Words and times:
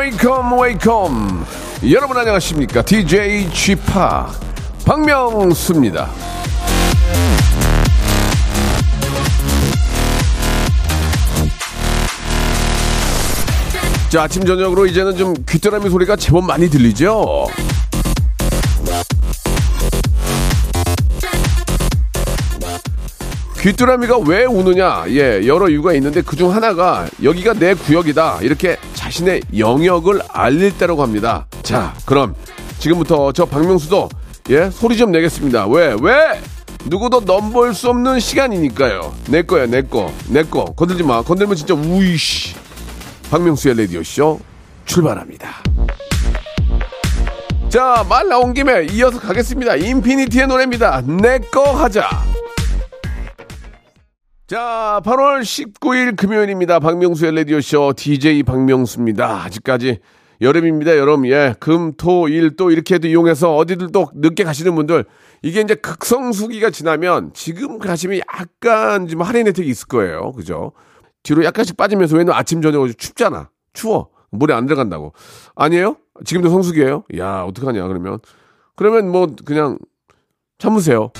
Wake 0.00 0.39
up 0.39 0.58
wake 0.58 1.15
up 1.15 1.44
여러분 1.90 2.16
안녕하십니까 2.16 2.80
DJ 2.80 3.50
Chip 3.52 3.84
박명수입니다. 4.86 6.08
자, 14.08 14.22
아침 14.22 14.46
저녁으로 14.46 14.86
이제는 14.86 15.18
좀 15.18 15.34
귀뚜라미 15.46 15.90
소리가 15.90 16.16
제법 16.16 16.46
많이 16.46 16.70
들리죠? 16.70 17.48
귀뚜라미가 23.60 24.16
왜 24.26 24.46
우느냐? 24.46 25.04
예, 25.08 25.46
여러 25.46 25.68
이유가 25.68 25.92
있는데 25.92 26.22
그중 26.22 26.54
하나가 26.54 27.06
여기가 27.22 27.52
내 27.52 27.74
구역이다. 27.74 28.38
이렇게 28.40 28.78
자신의 29.10 29.42
영역을 29.58 30.20
알릴 30.28 30.78
때라고 30.78 31.02
합니다. 31.02 31.46
자, 31.62 31.92
그럼 32.06 32.34
지금부터 32.78 33.32
저 33.32 33.44
박명수도 33.44 34.08
예, 34.50 34.70
소리 34.70 34.96
좀 34.96 35.10
내겠습니다. 35.10 35.66
왜? 35.66 35.96
왜? 36.00 36.40
누구도 36.86 37.20
넘볼 37.20 37.74
수 37.74 37.90
없는 37.90 38.20
시간이니까요. 38.20 39.12
내 39.28 39.42
거야, 39.42 39.66
내 39.66 39.82
거. 39.82 40.12
내 40.28 40.44
거. 40.44 40.64
건들지 40.76 41.02
마. 41.02 41.22
건들면 41.22 41.56
진짜 41.56 41.74
우이씨. 41.74 42.54
박명수의 43.30 43.76
라디오 43.76 44.02
쇼 44.04 44.38
출발합니다. 44.86 45.56
자, 47.68 48.04
말 48.08 48.28
나온 48.28 48.54
김에 48.54 48.86
이어서 48.92 49.18
가겠습니다. 49.20 49.76
인피니티의 49.76 50.46
노래입니다. 50.46 51.02
내 51.02 51.38
거 51.52 51.72
하자. 51.72 52.08
자, 54.50 55.00
8월 55.04 55.42
19일 55.42 56.16
금요일입니다. 56.16 56.80
박명수의 56.80 57.36
라디오쇼 57.36 57.92
DJ 57.96 58.42
박명수입니다. 58.42 59.44
아직까지 59.44 60.00
여름입니다, 60.40 60.96
여름. 60.96 61.24
예, 61.28 61.54
금, 61.60 61.92
토, 61.92 62.26
일 62.28 62.56
또 62.56 62.72
이렇게도 62.72 63.06
이용해서 63.06 63.54
어디들 63.54 63.92
또 63.92 64.10
늦게 64.12 64.42
가시는 64.42 64.74
분들 64.74 65.04
이게 65.42 65.60
이제 65.60 65.76
극성수기가 65.76 66.70
지나면 66.70 67.30
지금 67.32 67.78
가시면 67.78 68.22
약간 68.36 69.06
좀 69.06 69.22
할인 69.22 69.46
혜택이 69.46 69.70
있을 69.70 69.86
거예요. 69.86 70.32
그죠? 70.32 70.72
뒤로 71.22 71.44
약간씩 71.44 71.76
빠지면서 71.76 72.16
왜냐면 72.16 72.34
아침 72.36 72.60
저녁 72.60 72.88
춥잖아. 72.98 73.50
추워. 73.72 74.08
물에 74.32 74.52
안 74.52 74.66
들어간다고. 74.66 75.12
아니에요? 75.54 75.94
지금도 76.24 76.48
성수기예요? 76.50 77.04
야, 77.18 77.42
어떡하냐 77.42 77.86
그러면. 77.86 78.18
그러면 78.74 79.12
뭐 79.12 79.28
그냥 79.44 79.78
참으세요. 80.58 81.12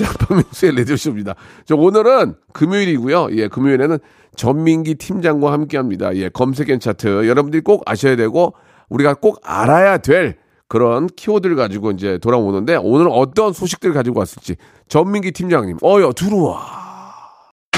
자, 0.00 0.10
박명수의 0.18 0.76
레디오쇼입니다. 0.76 1.34
저 1.66 1.76
오늘은 1.76 2.34
금요일이고요. 2.54 3.28
예, 3.32 3.48
금요일에는 3.48 3.98
전민기 4.34 4.94
팀장과 4.94 5.52
함께 5.52 5.76
합니다. 5.76 6.14
예, 6.16 6.30
검색엔 6.30 6.80
차트. 6.80 7.28
여러분들이 7.28 7.60
꼭 7.60 7.82
아셔야 7.84 8.16
되고, 8.16 8.54
우리가 8.88 9.12
꼭 9.12 9.40
알아야 9.44 9.98
될 9.98 10.38
그런 10.68 11.06
키워드를 11.06 11.54
가지고 11.54 11.90
이제 11.90 12.16
돌아오는데, 12.16 12.76
오늘은 12.76 13.12
어떤 13.12 13.52
소식들을 13.52 13.92
가지고 13.92 14.20
왔을지. 14.20 14.56
전민기 14.88 15.32
팀장님, 15.32 15.76
어여, 15.82 16.14
들어와. 16.14 16.89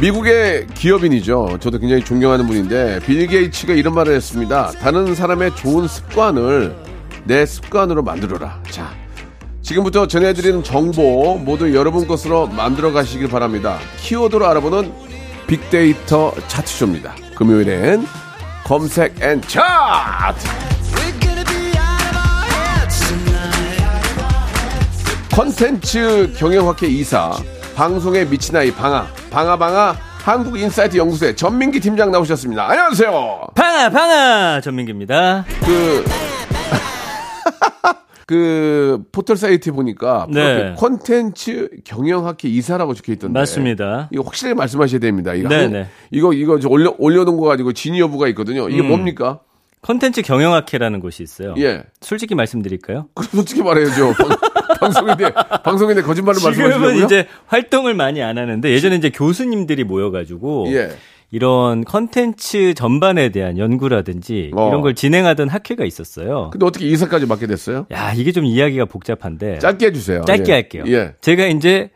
미국의 0.00 0.66
기업인이죠. 0.68 1.58
저도 1.60 1.78
굉장히 1.78 2.02
존경하는 2.02 2.46
분인데 2.46 3.00
빌 3.00 3.26
게이츠가 3.26 3.74
이런 3.74 3.94
말을 3.94 4.14
했습니다. 4.14 4.70
다른 4.80 5.14
사람의 5.14 5.54
좋은 5.56 5.86
습관을 5.86 6.74
내 7.24 7.44
습관으로 7.44 8.02
만들어라. 8.02 8.62
자, 8.70 8.90
지금부터 9.60 10.06
전해드리는 10.06 10.62
정보 10.62 11.36
모두 11.36 11.74
여러분 11.74 12.06
것으로 12.06 12.46
만들어 12.46 12.92
가시길 12.92 13.28
바랍니다. 13.28 13.78
키워드로 13.98 14.46
알아보는 14.46 14.90
빅데이터 15.46 16.32
차트쇼입니다. 16.48 17.14
금요일엔 17.36 18.06
검색 18.64 19.20
and 19.22 19.42
차트! 19.42 20.69
컨텐츠 25.44 26.34
경영학회 26.36 26.86
이사, 26.86 27.32
방송에 27.74 28.26
미친 28.26 28.54
아이 28.56 28.70
방아, 28.70 29.06
방아방아 29.30 29.96
한국인사이트 30.18 30.98
연구소의 30.98 31.34
전민기 31.34 31.80
팀장 31.80 32.10
나오셨습니다. 32.10 32.68
안녕하세요. 32.68 33.46
방아 33.54 33.88
방아 33.88 34.60
전민기입니다. 34.60 35.46
그, 35.64 36.04
그, 38.26 39.02
포털 39.12 39.38
사이트에 39.38 39.72
보니까 39.72 40.26
네. 40.28 40.74
콘텐츠 40.76 41.70
경영학회 41.86 42.46
이사라고 42.46 42.92
적혀 42.92 43.14
있던데. 43.14 43.40
맞습니다. 43.40 44.10
이거 44.12 44.22
확실히 44.22 44.52
말씀하셔야 44.52 45.00
됩니다. 45.00 45.32
이거, 45.32 45.48
네, 45.48 45.62
한- 45.62 45.72
네. 45.72 45.86
이거, 46.10 46.34
이거 46.34 46.60
저 46.60 46.68
올려, 46.68 46.94
올려놓은 46.98 47.38
거 47.38 47.46
가지고 47.46 47.72
진위 47.72 47.98
여부가 48.00 48.28
있거든요. 48.28 48.68
이게 48.68 48.82
음. 48.82 48.88
뭡니까? 48.88 49.40
컨텐츠 49.82 50.22
경영학회라는 50.22 51.00
곳이 51.00 51.22
있어요. 51.22 51.54
예. 51.58 51.82
솔직히 52.00 52.34
말씀드릴까요? 52.34 53.08
그럼 53.14 53.28
솔직히 53.32 53.62
말해야죠. 53.62 54.12
방- 54.12 54.78
방송인데, 54.80 55.32
방송인데 55.64 56.02
거짓말을 56.02 56.38
지금은 56.38 56.54
말씀하시려고요? 56.70 57.04
이제 57.04 57.26
활동을 57.46 57.94
많이 57.94 58.22
안 58.22 58.38
하는데 58.38 58.70
예전에 58.70 58.96
이제 58.96 59.10
교수님들이 59.10 59.84
모여가지고 59.84 60.66
예. 60.72 60.90
이런 61.32 61.84
컨텐츠 61.84 62.74
전반에 62.74 63.28
대한 63.30 63.56
연구라든지 63.56 64.50
어. 64.54 64.68
이런 64.68 64.80
걸 64.82 64.94
진행하던 64.94 65.48
학회가 65.48 65.84
있었어요. 65.84 66.50
근데 66.50 66.66
어떻게 66.66 66.86
이사까지 66.86 67.26
맡게 67.26 67.46
됐어요? 67.46 67.86
야 67.92 68.12
이게 68.12 68.32
좀 68.32 68.44
이야기가 68.44 68.84
복잡한데 68.86 69.60
짧게 69.60 69.86
해주세요. 69.86 70.24
짧게 70.24 70.50
예. 70.50 70.52
할게요. 70.54 70.84
예. 70.88 71.14
제가 71.20 71.46
이제 71.46 71.90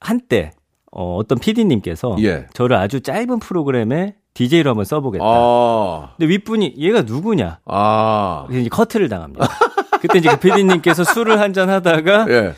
한때 0.00 0.52
어, 0.92 1.16
어떤 1.16 1.38
PD님께서 1.38 2.16
예. 2.20 2.46
저를 2.54 2.76
아주 2.76 3.00
짧은 3.00 3.40
프로그램에 3.40 4.14
DJ로 4.38 4.70
한번 4.70 4.84
써보겠다. 4.84 5.24
아, 5.26 6.10
근데 6.16 6.32
윗분이 6.32 6.74
얘가 6.78 7.02
누구냐? 7.02 7.58
아, 7.66 8.44
그래서 8.46 8.60
이제 8.60 8.68
커트를 8.68 9.08
당합니다. 9.08 9.48
그때 10.00 10.18
이제 10.18 10.28
그 10.30 10.36
PD님께서 10.38 11.02
술을 11.02 11.40
한 11.40 11.52
잔 11.52 11.68
하다가 11.70 12.26
예. 12.28 12.54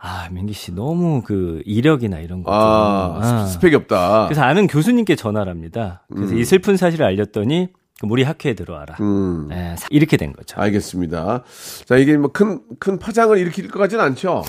아 0.00 0.28
민기 0.30 0.52
씨 0.52 0.72
너무 0.74 1.22
그 1.24 1.62
이력이나 1.64 2.18
이런 2.18 2.42
거 2.42 2.50
좀. 2.50 2.60
아, 2.60 3.18
아. 3.20 3.46
스- 3.46 3.54
스펙이 3.54 3.74
없다. 3.76 4.26
그래서 4.26 4.42
아는 4.42 4.66
교수님께 4.66 5.16
전화를 5.16 5.50
합니다. 5.50 6.02
그래서 6.14 6.34
이 6.34 6.44
슬픈 6.44 6.76
사실을 6.76 7.06
알렸더니 7.06 7.68
우리 8.04 8.22
학회에 8.22 8.54
들어와라. 8.54 8.94
음. 9.00 9.48
예, 9.50 9.74
사- 9.76 9.88
이렇게 9.90 10.16
된 10.16 10.32
거죠. 10.32 10.60
알겠습니다. 10.60 11.42
자, 11.84 11.96
이게 11.96 12.16
뭐 12.16 12.30
큰, 12.32 12.60
큰 12.78 12.98
파장을 12.98 13.36
일으킬 13.36 13.68
것 13.68 13.80
같지는 13.80 14.04
않죠? 14.04 14.44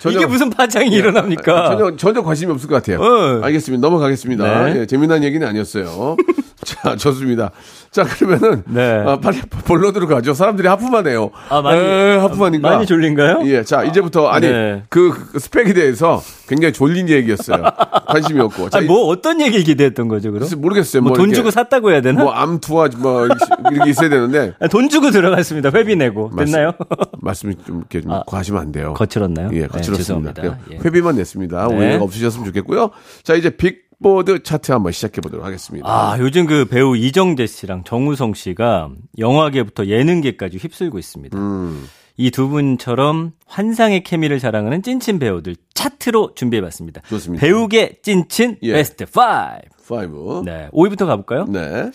전혀- 0.00 0.18
이게 0.20 0.26
무슨 0.26 0.50
파장이 0.50 0.90
일어납니까? 0.90 1.70
전혀, 1.76 1.96
전혀 1.96 2.22
관심이 2.22 2.52
없을 2.52 2.68
것 2.68 2.74
같아요. 2.76 3.00
어. 3.00 3.42
알겠습니다. 3.44 3.80
넘어가겠습니다. 3.80 4.64
네. 4.66 4.80
예, 4.80 4.86
재미난 4.86 5.24
얘기는 5.24 5.46
아니었어요. 5.46 6.16
자, 6.64 6.94
좋습니다. 6.96 7.50
자, 7.90 8.04
그러면은, 8.04 8.62
네. 8.68 9.02
아, 9.04 9.18
빨리 9.18 9.40
본론으로 9.40 10.06
가죠. 10.06 10.32
사람들이 10.34 10.68
하품하네요. 10.68 11.30
아, 11.48 11.60
많이- 11.60 11.80
에, 11.80 12.16
하품하니까. 12.18 12.70
많이 12.70 12.86
졸린가요? 12.86 13.40
예, 13.46 13.64
자, 13.64 13.82
이제부터, 13.82 14.28
아니, 14.28 14.46
네. 14.48 14.82
그, 14.88 15.10
그 15.32 15.38
스펙에 15.40 15.72
대해서 15.72 16.22
굉장히 16.46 16.72
졸린 16.72 17.08
얘기였어요. 17.08 17.62
관심이 18.06 18.40
없고. 18.40 18.70
자, 18.70 18.78
아니, 18.78 18.86
뭐 18.86 19.06
어떤 19.08 19.40
얘기를 19.40 19.64
기대했던 19.64 20.06
거죠, 20.08 20.30
그럼? 20.32 20.48
모르겠어요. 20.58 21.02
뭐 21.02 21.12
돈 21.14 21.26
이렇게 21.26 21.36
주고 21.36 21.50
샀다고 21.50 21.90
해야 21.90 22.00
되나? 22.00 22.22
뭐 22.22 22.32
암투와 22.32 22.90
뭐 22.98 23.26
이렇게 23.26 23.90
있어야 23.90 24.08
되는데 24.08 24.52
아, 24.60 24.68
돈 24.68 24.88
주고 24.88 25.10
들어갔습니다. 25.10 25.70
회비 25.74 25.96
내고. 25.96 26.30
됐나요? 26.36 26.72
말씀이 27.20 27.54
좀 27.66 27.78
이렇게 27.78 28.00
좀 28.02 28.12
아, 28.12 28.22
과하시면 28.26 28.60
안 28.60 28.72
돼요. 28.72 28.94
거칠었나요? 28.94 29.50
예, 29.52 29.60
네, 29.62 29.66
거칠었습니다. 29.66 30.32
죄송합니다. 30.34 30.42
그냥 30.42 30.58
예. 30.72 30.76
회비만 30.84 31.16
냈습니다. 31.16 31.68
네. 31.68 31.74
오해가 31.76 32.04
없으셨으면 32.04 32.46
좋겠고요. 32.46 32.90
자, 33.22 33.34
이제 33.34 33.50
빅 33.50 33.89
보드 34.02 34.42
차트 34.42 34.72
한번 34.72 34.92
시작해 34.92 35.20
보도록 35.20 35.44
하겠습니다. 35.44 35.86
아, 35.88 36.18
요즘 36.18 36.46
그 36.46 36.64
배우 36.64 36.96
이정재 36.96 37.46
씨랑 37.46 37.84
정우성 37.84 38.34
씨가 38.34 38.90
영화계부터 39.18 39.86
예능계까지 39.86 40.56
휩쓸고 40.56 40.98
있습니다. 40.98 41.38
음. 41.38 41.86
이두 42.16 42.48
분처럼 42.48 43.32
환상의 43.46 44.02
케미를 44.02 44.38
자랑하는 44.38 44.82
찐친 44.82 45.18
배우들 45.18 45.56
차트로 45.74 46.34
준비해 46.34 46.60
봤습니다. 46.60 47.00
좋습니다. 47.08 47.40
배우계 47.40 48.00
찐친 48.02 48.58
예. 48.62 48.72
베스트 48.74 49.04
5. 49.04 49.90
5. 49.90 50.42
네, 50.44 50.68
5위부터 50.72 51.06
가 51.06 51.16
볼까요? 51.16 51.46
네. 51.48 51.90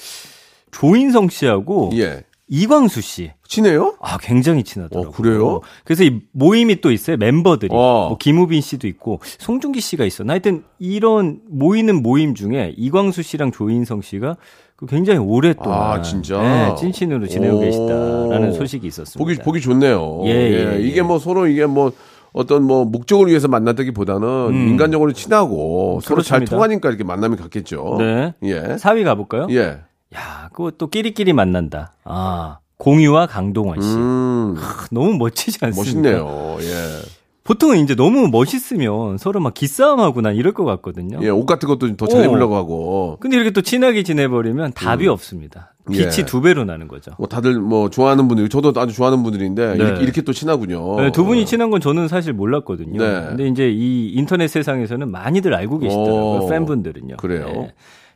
조인성 0.72 1.30
씨하고 1.30 1.92
예. 1.94 2.24
이광수 2.48 3.02
씨. 3.02 3.32
친해요? 3.48 3.96
아, 4.02 4.18
굉장히 4.18 4.64
친하더라고요. 4.64 5.10
어, 5.10 5.12
그래요? 5.12 5.62
그래서 5.84 6.04
이 6.04 6.22
모임이 6.32 6.82
또 6.82 6.92
있어요. 6.92 7.18
멤버들이. 7.18 7.70
어. 7.74 8.08
뭐 8.10 8.18
김우빈 8.18 8.62
씨도 8.62 8.88
있고 8.88 9.20
송중기 9.24 9.82
씨가 9.82 10.06
있어. 10.06 10.24
하여튼 10.28 10.64
이런 10.78 11.40
모이는 11.50 12.04
모임 12.04 12.36
중에 12.36 12.74
이광수 12.78 13.24
씨랑 13.24 13.52
조인성 13.52 14.02
씨가 14.02 14.38
그 14.76 14.86
굉장히 14.86 15.20
오랫동안 15.20 16.00
아, 16.00 16.02
진짜? 16.02 16.42
네, 16.42 16.76
찐친으로 16.78 17.28
지내고 17.28 17.58
오. 17.58 17.60
계시다라는 17.62 18.52
소식이 18.54 18.86
있었습니다. 18.88 19.18
보기 19.18 19.44
보기 19.44 19.62
좋네요. 19.62 20.22
예, 20.26 20.30
예, 20.30 20.74
예. 20.76 20.82
이게 20.82 21.02
뭐 21.02 21.18
서로 21.18 21.48
이게 21.48 21.66
뭐 21.66 21.94
어떤 22.34 22.64
뭐 22.64 22.84
목적을 22.84 23.28
위해서 23.28 23.48
만났다기보다는 23.48 24.68
인간적으로 24.68 25.14
친하고 25.14 26.02
서로 26.04 26.22
잘 26.22 26.40
음. 26.40 26.46
그렇습니다. 26.46 26.50
통하니까 26.56 26.90
이렇게 26.90 27.06
만남이 27.06 27.38
갔겠죠. 27.38 27.96
네. 28.00 28.34
예. 28.44 28.62
4위 28.76 29.06
가볼까요? 29.06 29.48
예. 29.52 29.78
야, 30.14 30.50
그거 30.54 30.72
또 30.72 30.88
끼리끼리 30.88 31.34
만난다. 31.34 31.94
아, 32.04 32.60
공유와 32.78 33.28
강동원 33.28 33.82
씨. 33.82 33.88
음. 33.88 34.56
크, 34.56 34.88
너무 34.92 35.16
멋지지 35.18 35.60
않습니까? 35.62 36.12
멋있네요. 36.12 36.58
예. 36.62 37.02
보통은 37.44 37.78
이제 37.78 37.94
너무 37.94 38.28
멋있으면 38.30 39.20
서로 39.20 39.40
막 39.40 39.54
기싸움하고 39.54 40.22
난 40.22 40.36
이럴 40.36 40.52
것 40.54 40.66
같거든요. 40.66 41.20
예, 41.22 41.30
옷 41.30 41.46
같은 41.46 41.70
것도 41.70 41.96
더잘 41.96 42.22
오. 42.22 42.24
입으려고 42.24 42.56
하고. 42.56 43.18
근데 43.20 43.36
이렇게 43.36 43.52
또 43.52 43.62
친하게 43.62 44.02
지내버리면 44.02 44.74
답이 44.74 45.08
없습니다. 45.08 45.76
빛이 45.88 46.06
음. 46.06 46.12
예. 46.18 46.26
두 46.26 46.42
배로 46.42 46.64
나는 46.64 46.88
거죠. 46.88 47.12
뭐 47.20 47.28
다들 47.28 47.60
뭐 47.60 47.92
좋아하는 47.92 48.28
분들, 48.28 48.50
저도 48.50 48.74
아주 48.76 48.96
좋아하는 48.96 49.22
분들인데 49.22 49.76
네. 49.76 49.76
이렇게, 49.76 50.02
이렇게 50.02 50.22
또 50.24 50.34
친하군요. 50.34 51.00
네, 51.00 51.12
두 51.12 51.24
분이 51.24 51.46
친한 51.46 51.70
건 51.70 51.82
저는 51.82 52.08
사실 52.08 52.34
몰랐거든요. 52.34 53.04
어. 53.04 53.08
네. 53.08 53.26
근데 53.28 53.48
이제 53.48 53.70
이 53.70 54.10
인터넷 54.14 54.48
세상에서는 54.48 55.12
많이들 55.12 55.54
알고 55.54 55.78
계시더라고요. 55.78 56.46
오. 56.46 56.50
팬분들은요. 56.50 57.18
그래요? 57.18 57.68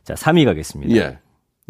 자, 0.02 0.14
3위 0.14 0.44
가겠습니다. 0.44 0.96
예. 0.96 1.18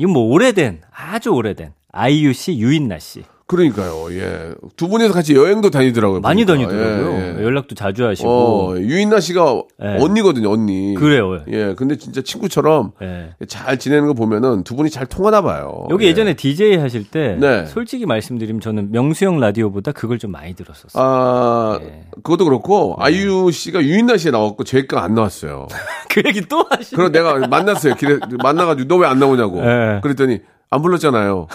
이건 0.00 0.14
뭐 0.14 0.22
오래된, 0.32 0.80
아주 0.90 1.28
오래된 1.28 1.74
아이유 1.92 2.32
씨, 2.32 2.58
유인나 2.58 2.98
씨. 2.98 3.22
그러니까요. 3.50 4.06
예. 4.12 4.54
두 4.76 4.86
분이서 4.86 5.12
같이 5.12 5.34
여행도 5.34 5.70
다니더라고요. 5.70 6.20
많이 6.20 6.44
보니까. 6.44 6.70
다니더라고요. 6.70 7.16
예, 7.18 7.36
예. 7.40 7.42
연락도 7.44 7.74
자주 7.74 8.06
하시고. 8.06 8.28
어, 8.28 8.76
유인나 8.78 9.18
씨가 9.18 9.62
예. 9.82 9.96
언니거든요, 10.00 10.50
언니. 10.52 10.94
그래요. 10.94 11.40
예, 11.48 11.74
근데 11.74 11.96
진짜 11.96 12.22
친구처럼 12.22 12.92
예. 13.02 13.30
잘 13.48 13.76
지내는 13.78 14.06
거 14.06 14.14
보면은 14.14 14.62
두 14.62 14.76
분이 14.76 14.88
잘 14.90 15.06
통하나 15.06 15.42
봐요. 15.42 15.86
여기 15.90 16.04
예. 16.04 16.10
예전에 16.10 16.34
DJ 16.34 16.76
하실 16.76 17.02
때 17.10 17.36
네. 17.40 17.66
솔직히 17.66 18.06
말씀드리면 18.06 18.60
저는 18.60 18.92
명수형 18.92 19.40
라디오보다 19.40 19.90
그걸 19.92 20.20
좀 20.20 20.30
많이 20.30 20.54
들었었어요. 20.54 21.02
아, 21.04 21.78
예. 21.82 22.04
그것도 22.22 22.44
그렇고 22.44 22.94
아이유 23.00 23.50
씨가 23.50 23.82
유인나 23.82 24.16
씨에 24.16 24.30
나왔고 24.30 24.62
제가 24.62 25.02
안 25.02 25.14
나왔어요. 25.14 25.66
그 26.08 26.22
얘기 26.24 26.40
또 26.42 26.64
하시. 26.70 26.94
그래서 26.94 27.10
내가 27.10 27.46
만났어요. 27.48 27.96
길에 27.96 28.18
만나 28.42 28.64
가지고 28.66 28.86
너 28.88 29.00
왜 29.02 29.08
안 29.08 29.18
나오냐고. 29.18 29.58
예. 29.64 29.98
그랬더니 30.02 30.38
안 30.70 30.82
불렀잖아요. 30.82 31.48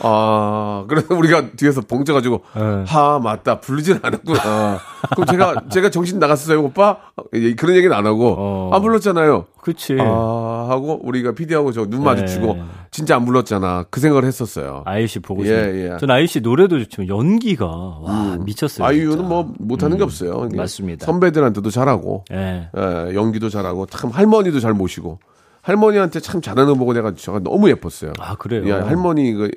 아, 0.00 0.84
그래서 0.88 1.14
우리가 1.14 1.50
뒤에서 1.56 1.80
봉져가지고, 1.80 2.42
예. 2.56 2.84
하, 2.86 3.18
맞다. 3.18 3.60
부르진 3.60 3.98
않았구나. 4.02 4.78
그럼 5.14 5.26
제가, 5.26 5.62
제가 5.70 5.90
정신 5.90 6.18
나갔어요, 6.18 6.62
오빠? 6.62 6.98
예, 7.34 7.54
그런 7.54 7.76
얘기는 7.76 7.94
안 7.96 8.06
하고, 8.06 8.34
어. 8.38 8.70
안 8.72 8.82
불렀잖아요. 8.82 9.46
그치. 9.60 9.96
아, 10.00 10.66
하고, 10.70 11.00
우리가 11.02 11.32
PD하고 11.32 11.72
저 11.72 11.86
눈 11.88 12.04
마주치고, 12.04 12.56
예. 12.58 12.62
진짜 12.90 13.16
안 13.16 13.24
불렀잖아. 13.24 13.84
그 13.90 14.00
생각을 14.00 14.24
했었어요. 14.24 14.82
아이유 14.86 15.06
씨 15.06 15.18
보고 15.20 15.42
예, 15.44 15.48
싶어요. 15.48 15.94
예. 15.94 15.96
전 15.98 16.10
아이유 16.10 16.26
씨 16.26 16.40
노래도 16.40 16.78
좋지만 16.78 17.08
연기가 17.08 17.66
와 17.66 18.36
미쳤어요. 18.40 18.86
아이유는 18.86 19.10
진짜. 19.10 19.28
뭐, 19.28 19.52
못하는 19.58 19.96
게 19.98 20.04
없어요. 20.04 20.48
맞습니다. 20.54 21.04
선배들한테도 21.06 21.70
잘하고, 21.70 22.24
예. 22.32 22.68
예, 22.76 23.14
연기도 23.14 23.48
잘하고, 23.50 23.86
참 23.86 24.10
할머니도 24.10 24.60
잘 24.60 24.72
모시고, 24.74 25.18
할머니한테 25.62 26.20
참 26.20 26.40
잘하는 26.40 26.72
거 26.72 26.78
보고 26.78 26.92
내가 26.94 27.14
제가 27.14 27.40
너무 27.40 27.68
예뻤어요. 27.70 28.12
아 28.18 28.34
그래요. 28.36 28.64
예, 28.66 28.72
할머니 28.72 29.32
그 29.32 29.50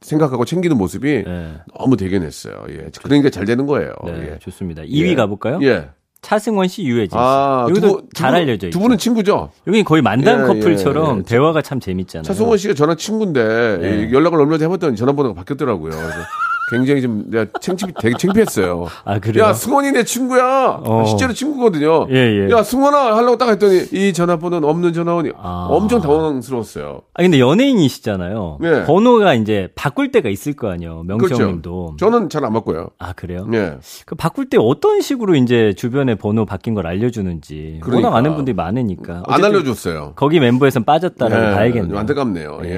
생각하고 0.00 0.44
챙기는 0.44 0.76
모습이 0.76 1.24
네. 1.26 1.54
너무 1.76 1.96
대견했어요. 1.96 2.54
예. 2.70 2.86
그러니까 3.02 3.30
잘 3.30 3.44
되는 3.44 3.66
거예요. 3.66 3.92
네, 4.04 4.32
예. 4.34 4.38
좋습니다. 4.38 4.82
2위 4.82 5.08
예. 5.08 5.14
가볼까요? 5.14 5.58
예. 5.62 5.88
차승원 6.20 6.66
씨, 6.66 6.82
유해진 6.84 7.10
씨. 7.10 7.16
아, 7.16 7.66
여기도 7.68 7.86
두 7.88 7.92
분- 7.94 8.06
잘 8.14 8.34
알려져 8.34 8.66
있죠. 8.66 8.76
두 8.76 8.82
분은 8.82 8.98
친구죠? 8.98 9.50
여기 9.68 9.84
거의 9.84 10.02
만담 10.02 10.42
예, 10.42 10.46
커플처럼 10.46 11.14
예, 11.16 11.18
예. 11.20 11.22
대화가 11.22 11.62
참 11.62 11.78
재밌잖아요. 11.78 12.24
차승원 12.24 12.58
씨가 12.58 12.74
저랑 12.74 12.96
친구인데 12.96 13.78
네. 13.80 14.08
이 14.08 14.12
연락을 14.12 14.40
얼마 14.40 14.58
전에 14.58 14.66
해봤더니 14.66 14.96
전화번호가 14.96 15.34
바뀌었더라고요. 15.34 15.90
그래서 15.90 16.08
굉장히 16.70 17.02
좀 17.02 17.24
내가 17.30 17.46
창피 17.60 17.86
되게 18.00 18.14
창피했어요. 18.18 18.86
아, 19.04 19.18
그래요? 19.18 19.44
야 19.44 19.52
승원이 19.52 19.92
내 19.92 20.04
친구야. 20.04 20.80
어. 20.84 21.04
실제로 21.06 21.32
친구거든요. 21.32 22.06
예, 22.10 22.46
예. 22.46 22.50
야 22.50 22.62
승원아 22.62 23.16
하려고 23.16 23.38
딱 23.38 23.48
했더니 23.50 23.86
이 23.92 24.12
전화번호는 24.12 24.68
없는 24.68 24.92
전화원이 24.92 25.30
아. 25.36 25.68
엄청 25.70 26.00
당황스러웠어요. 26.00 27.02
아 27.14 27.22
근데 27.22 27.40
연예인이시잖아요. 27.40 28.58
네. 28.60 28.84
번호가 28.84 29.34
이제 29.34 29.68
바꿀 29.74 30.10
때가 30.12 30.28
있을 30.28 30.54
거 30.54 30.70
아니에요. 30.70 31.02
명수 31.04 31.26
그렇죠. 31.34 31.96
저는 31.98 32.28
잘 32.28 32.44
안 32.44 32.52
바꿔요. 32.52 32.88
아 32.98 33.12
그래요? 33.12 33.46
예. 33.52 33.74
그 34.06 34.14
바꿀 34.14 34.48
때 34.48 34.56
어떤 34.60 35.00
식으로 35.00 35.34
이제 35.34 35.74
주변에 35.76 36.14
번호 36.14 36.44
바뀐 36.46 36.74
걸 36.74 36.86
알려주는지 36.86 37.80
그러니까. 37.82 38.08
워낙 38.08 38.16
아는 38.18 38.36
분들이 38.36 38.54
많으니까 38.54 39.22
안 39.26 39.44
알려줬어요. 39.44 40.12
거기 40.16 40.38
멤버에선 40.40 40.84
빠졌다라고 40.84 41.50
예, 41.50 41.54
봐야겠네요. 41.54 41.88
좀 41.88 41.96
안타깝네요. 41.98 42.60
예, 42.64 42.70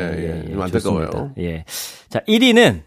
예. 0.46 0.50
좀 0.52 0.62
안타까워요. 0.62 1.32
예. 1.38 1.64
자, 2.08 2.20
1위는 2.28 2.80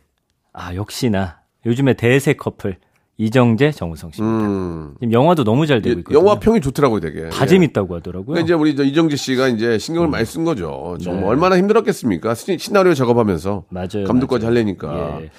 아, 0.54 0.76
역시나 0.76 1.40
요즘에 1.66 1.94
대세 1.94 2.34
커플 2.34 2.78
이정재 3.18 3.72
정우성 3.72 4.12
씨입니다. 4.12 4.48
음. 4.48 4.96
지금 5.00 5.14
영화도 5.14 5.44
너무 5.44 5.68
잘 5.68 5.82
되고 5.82 5.96
예, 5.96 6.00
있거든요. 6.00 6.20
영화 6.20 6.40
평이 6.40 6.62
좋더라고요, 6.62 7.00
되게. 7.00 7.30
다 7.30 7.44
예. 7.44 7.48
재밌다고 7.48 7.96
하더라고요. 7.96 8.26
그러니까 8.26 8.44
이제 8.46 8.54
우리 8.54 8.76
저 8.76 8.84
이정재 8.84 9.16
씨가 9.16 9.50
이제 9.50 9.78
신경을 9.78 10.08
많이 10.08 10.26
쓴 10.26 10.44
거죠. 10.44 10.98
정말 11.02 11.22
네. 11.24 11.28
얼마나 11.30 11.58
힘들었겠습니까? 11.58 12.34
시, 12.34 12.58
시나리오 12.58 12.94
작업하면서 12.96 13.66
맞아요. 13.70 14.06
감독까지 14.08 14.46
맞아요. 14.46 14.56
하려니까. 14.58 15.20
예. 15.22 15.30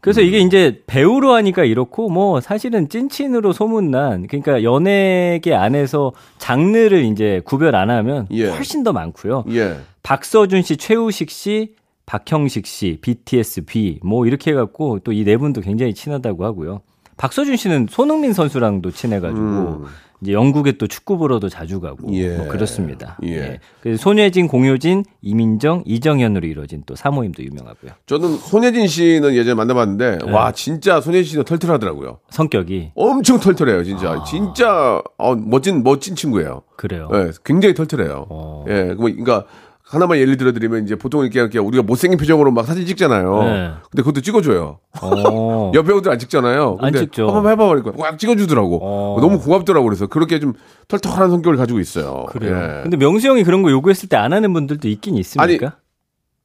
그래서 0.00 0.20
이게 0.20 0.40
이제 0.40 0.82
배우로 0.88 1.32
하니까 1.32 1.62
이렇고 1.62 2.08
뭐 2.08 2.40
사실은 2.40 2.88
찐친으로 2.88 3.52
소문난 3.52 4.26
그러니까 4.26 4.64
연예계 4.64 5.54
안에서 5.54 6.12
장르를 6.38 7.04
이제 7.04 7.40
구별 7.44 7.76
안 7.76 7.88
하면 7.88 8.26
예. 8.32 8.48
훨씬 8.48 8.82
더 8.82 8.92
많고요. 8.92 9.44
예. 9.50 9.76
박서준 10.02 10.62
씨, 10.62 10.76
최우식 10.76 11.30
씨, 11.30 11.76
박형식 12.06 12.66
씨, 12.66 12.98
BTS 13.00 13.64
B 13.64 14.00
뭐 14.02 14.26
이렇게 14.26 14.50
해갖고 14.52 15.00
또 15.00 15.12
이 15.12 15.24
네 15.24 15.36
분도 15.36 15.60
굉장히 15.60 15.94
친하다고 15.94 16.44
하고요. 16.44 16.80
박서준 17.16 17.56
씨는 17.56 17.86
손흥민 17.90 18.32
선수랑도 18.32 18.90
친해가지고 18.90 19.40
음. 19.40 19.84
이제 20.22 20.32
영국에 20.32 20.72
또 20.72 20.86
축구 20.86 21.18
보러도 21.18 21.48
자주 21.48 21.80
가고 21.80 22.12
예. 22.14 22.36
뭐 22.36 22.46
그렇습니다. 22.46 23.18
예. 23.24 23.58
그래서 23.80 24.00
손예진, 24.00 24.46
공효진, 24.46 25.04
이민정, 25.20 25.82
이정현으로 25.84 26.46
이루어진 26.46 26.82
또 26.86 26.94
사모임도 26.94 27.42
유명하고요. 27.42 27.90
저는 28.06 28.36
손예진 28.36 28.86
씨는 28.86 29.34
예전에 29.34 29.54
만나봤는데, 29.54 30.18
네. 30.24 30.30
와, 30.32 30.52
진짜 30.52 31.00
손예진 31.00 31.30
씨는 31.32 31.44
털털하더라고요. 31.44 32.18
성격이 32.30 32.92
엄청 32.94 33.40
털털해요, 33.40 33.82
진짜. 33.82 34.12
아. 34.12 34.24
진짜, 34.24 35.02
어, 35.18 35.34
멋진, 35.34 35.82
멋진 35.82 36.14
친구예요. 36.14 36.62
그래요. 36.76 37.08
예, 37.14 37.30
굉장히 37.44 37.74
털털해요. 37.74 38.26
어. 38.30 38.64
예, 38.68 38.94
뭐, 38.94 39.10
그러니까, 39.10 39.44
하나만 39.92 40.16
예를 40.16 40.38
들어 40.38 40.52
드리면 40.52 40.84
이제 40.84 40.96
보통 40.96 41.20
이렇게, 41.22 41.38
이렇게 41.38 41.58
우리가 41.58 41.82
못생긴 41.82 42.18
표정으로 42.18 42.50
막 42.50 42.64
사진 42.64 42.86
찍잖아요. 42.86 43.42
네. 43.42 43.70
근데 43.90 44.02
그것도 44.02 44.22
찍어줘요. 44.22 44.78
어. 45.02 45.72
옆에 45.76 45.86
배우들 45.88 46.10
안 46.10 46.18
찍잖아요. 46.18 46.78
안 46.80 46.92
근데 46.92 47.00
찍죠. 47.00 47.28
한번 47.30 47.52
해봐 47.52 47.66
버리니까 47.66 47.92
꽉 47.98 48.18
찍어주더라고. 48.18 48.78
어. 48.82 49.20
너무 49.20 49.38
고맙더라고 49.38 49.84
그래서 49.84 50.06
그렇게 50.06 50.40
좀 50.40 50.54
털털한 50.88 51.28
성격을 51.28 51.58
가지고 51.58 51.78
있어요. 51.78 52.24
그래요. 52.30 52.56
예. 52.56 52.82
근데 52.84 52.96
명수 52.96 53.28
형이 53.28 53.44
그런 53.44 53.62
거 53.62 53.70
요구했을 53.70 54.08
때 54.08 54.16
안 54.16 54.32
하는 54.32 54.52
분들도 54.54 54.88
있긴 54.88 55.16
있습니까? 55.18 55.76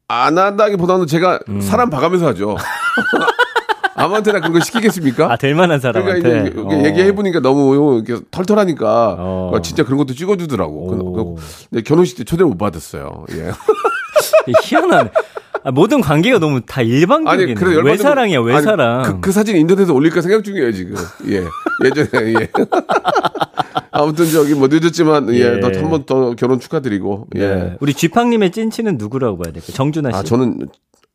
안 0.10 0.38
한다기보다는 0.38 1.08
제가 1.08 1.40
음. 1.48 1.62
사람 1.62 1.90
봐가면서 1.90 2.28
하죠. 2.28 2.58
아무한테나 3.98 4.40
그런 4.40 4.54
거 4.54 4.60
시키겠습니까? 4.60 5.32
아, 5.32 5.36
될 5.38 5.56
만한 5.56 5.80
그러니까 5.80 6.12
사람한테. 6.12 6.50
이제 6.50 6.54
이렇게 6.56 6.86
얘기해보니까 6.86 7.40
너무 7.42 8.02
이렇게 8.06 8.24
털털하니까 8.32 9.16
어. 9.20 9.52
어, 9.54 9.62
진짜 9.62 9.84
그런 9.84 9.98
것도 9.98 10.14
찍어주더라고. 10.14 10.88
그- 10.88 10.96
오. 10.96 11.36
그- 11.36 11.42
근데 11.70 11.82
결혼식 11.84 12.18
때 12.18 12.24
초대를 12.24 12.46
못 12.48 12.58
받았어요. 12.58 13.26
예. 13.34 13.52
희한하네. 14.64 15.10
아, 15.64 15.72
모든 15.72 16.00
관계가 16.00 16.40
너무 16.40 16.62
다 16.62 16.82
일방적이네. 16.82 17.56
그래도 17.56 17.82
열받으면- 17.82 17.86
외사랑이야, 17.88 18.38
아니, 18.40 18.48
외사랑. 18.48 19.02
그, 19.04 19.20
그 19.20 19.32
사진 19.32 19.58
인터넷에 19.58 19.92
올릴까 19.92 20.22
생각 20.22 20.44
중이에요, 20.44 20.72
지금. 20.72 20.96
예. 21.30 21.44
예전에, 21.84 22.34
예. 22.40 22.50
아무튼 23.92 24.30
저기 24.30 24.54
뭐 24.54 24.68
늦었지만, 24.70 25.34
예. 25.34 25.56
예. 25.56 25.60
더한번 25.60 26.06
더 26.06 26.36
결혼 26.36 26.60
축하드리고, 26.60 27.28
예. 27.36 27.40
네. 27.40 27.78
우리 27.80 27.94
쥐팡님의 27.94 28.52
찐친은 28.52 28.98
누구라고 28.98 29.38
봐야 29.38 29.52
될까요? 29.52 29.74
정준하 29.74 30.12
씨. 30.12 30.18
아, 30.18 30.24
저는 30.24 30.70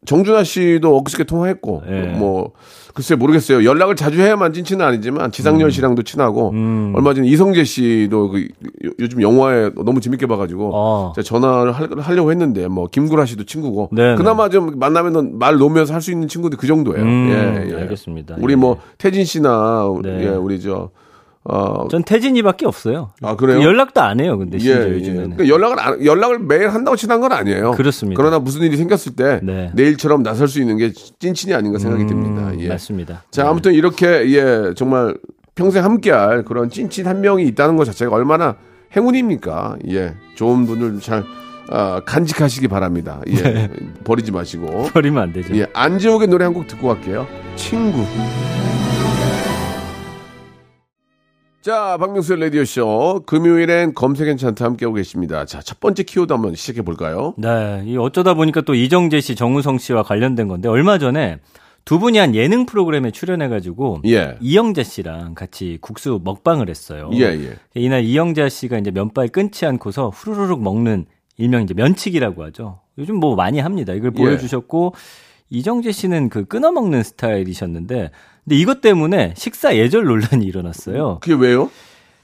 정준하 0.04 0.42
씨도 0.42 0.96
엊그저께 0.96 1.24
통화했고 1.24 1.82
예. 1.88 2.00
뭐 2.18 2.50
글쎄 2.92 3.14
모르겠어요. 3.14 3.64
연락을 3.64 3.94
자주 3.96 4.20
해야만 4.20 4.52
찐친은 4.52 4.84
아니지만 4.84 5.30
지상렬 5.32 5.70
씨랑도 5.70 6.02
친하고 6.02 6.50
음. 6.50 6.92
얼마 6.94 7.14
전에 7.14 7.26
이성재 7.28 7.64
씨도 7.64 8.30
그 8.30 8.40
요- 8.84 8.90
요즘 8.98 9.22
영화에 9.22 9.70
너무 9.76 10.00
재밌게 10.00 10.26
봐가지고 10.26 10.70
어. 10.74 11.12
제가 11.14 11.24
전화를 11.24 11.72
할- 11.72 11.88
하려고 12.00 12.30
했는데 12.32 12.66
뭐 12.68 12.88
김구라 12.88 13.24
씨도 13.26 13.44
친구고 13.44 13.90
네네. 13.92 14.16
그나마 14.16 14.48
좀 14.48 14.78
만나면은 14.78 15.38
말 15.38 15.56
놓으면서 15.56 15.94
할 15.94 16.02
수 16.02 16.10
있는 16.10 16.26
친구들 16.26 16.58
그 16.58 16.66
정도예요. 16.66 17.02
음, 17.04 17.28
예, 17.30 17.70
예. 17.70 17.74
알겠습니다. 17.82 18.36
우리 18.40 18.52
예. 18.54 18.56
뭐 18.56 18.78
태진 18.98 19.24
씨나 19.24 19.84
네. 20.02 20.24
예, 20.24 20.28
우리 20.30 20.60
저 20.60 20.90
어, 21.44 21.88
전 21.90 22.04
태진이밖에 22.04 22.66
없어요. 22.66 23.10
아, 23.20 23.34
그래요? 23.34 23.60
연락도 23.62 24.00
안 24.00 24.20
해요. 24.20 24.38
근데 24.38 24.56
예, 24.58 24.60
심지어 24.60 24.88
예. 24.88 24.92
요즘에는. 24.94 25.36
그러니까 25.36 25.48
연락을 25.48 25.80
안- 25.80 26.04
연락을 26.04 26.38
매일 26.38 26.68
한다고 26.68 26.96
친한 26.96 27.20
건 27.20 27.32
아니에요. 27.32 27.72
그렇습니다. 27.72 28.16
그러나 28.20 28.38
무슨 28.38 28.62
일이 28.62 28.76
생겼을 28.76 29.16
때 29.16 29.40
네. 29.42 29.70
내일처럼 29.74 30.22
나설 30.22 30.46
수 30.46 30.60
있는 30.60 30.76
게 30.76 30.92
찐친이 30.92 31.52
아닌가 31.52 31.78
생각이 31.80 32.06
듭니다. 32.06 32.50
음, 32.50 32.60
예. 32.60 32.68
맞습니다. 32.68 33.24
자, 33.32 33.48
아무튼 33.48 33.74
이렇게 33.74 34.06
예, 34.32 34.72
정말 34.76 35.16
평생 35.56 35.84
함께할 35.84 36.44
그런 36.44 36.70
찐친 36.70 37.06
한 37.06 37.20
명이 37.20 37.44
있다는 37.48 37.76
것 37.76 37.84
자체가 37.86 38.14
얼마나 38.14 38.54
행운입니까? 38.94 39.76
예, 39.90 40.14
좋은 40.36 40.64
분을 40.66 41.00
잘 41.00 41.24
아, 41.70 42.00
간직하시기 42.04 42.68
바랍니다. 42.68 43.20
예, 43.28 43.68
버리지 44.04 44.30
마시고. 44.30 44.84
버리면 44.94 45.22
안 45.22 45.32
되죠. 45.32 45.56
예, 45.56 45.66
안지옥의 45.74 46.28
노래 46.28 46.44
한 46.44 46.54
곡 46.54 46.66
듣고 46.68 46.88
갈게요. 46.88 47.26
친구. 47.56 48.04
자, 51.62 51.96
박명수의 51.96 52.40
라디오쇼. 52.40 53.22
금요일엔 53.24 53.94
검색 53.94 54.24
괜찮다 54.24 54.64
함께하고 54.64 54.96
계십니다. 54.96 55.44
자, 55.44 55.60
첫 55.60 55.78
번째 55.78 56.02
키워드 56.02 56.32
한번 56.32 56.56
시작해 56.56 56.82
볼까요? 56.82 57.34
네, 57.38 57.84
이 57.86 57.96
어쩌다 57.96 58.34
보니까 58.34 58.62
또 58.62 58.74
이정재 58.74 59.20
씨, 59.20 59.36
정우성 59.36 59.78
씨와 59.78 60.02
관련된 60.02 60.48
건데 60.48 60.68
얼마 60.68 60.98
전에 60.98 61.38
두 61.84 62.00
분이 62.00 62.18
한 62.18 62.34
예능 62.34 62.66
프로그램에 62.66 63.12
출연해가지고 63.12 64.02
예. 64.06 64.38
이영자 64.40 64.82
씨랑 64.82 65.34
같이 65.34 65.78
국수 65.80 66.20
먹방을 66.24 66.68
했어요. 66.68 67.10
예, 67.14 67.26
예. 67.26 67.54
이날 67.74 68.02
이영자 68.02 68.48
씨가 68.48 68.78
이제 68.78 68.90
면발 68.90 69.28
끊지 69.28 69.64
않고서 69.64 70.08
후루룩 70.08 70.60
먹는 70.64 71.06
일명 71.36 71.62
이제 71.62 71.74
면치기라고 71.74 72.42
하죠. 72.46 72.80
요즘 72.98 73.16
뭐 73.16 73.36
많이 73.36 73.60
합니다. 73.60 73.92
이걸 73.92 74.12
예. 74.16 74.20
보여주셨고 74.20 74.94
이정재 75.50 75.92
씨는 75.92 76.28
그 76.28 76.44
끊어 76.44 76.72
먹는 76.72 77.04
스타일이셨는데 77.04 78.10
근데 78.44 78.56
이것 78.56 78.80
때문에 78.80 79.34
식사 79.36 79.76
예절 79.76 80.04
논란이 80.04 80.44
일어났어요. 80.44 81.18
그게 81.20 81.34
왜요? 81.34 81.70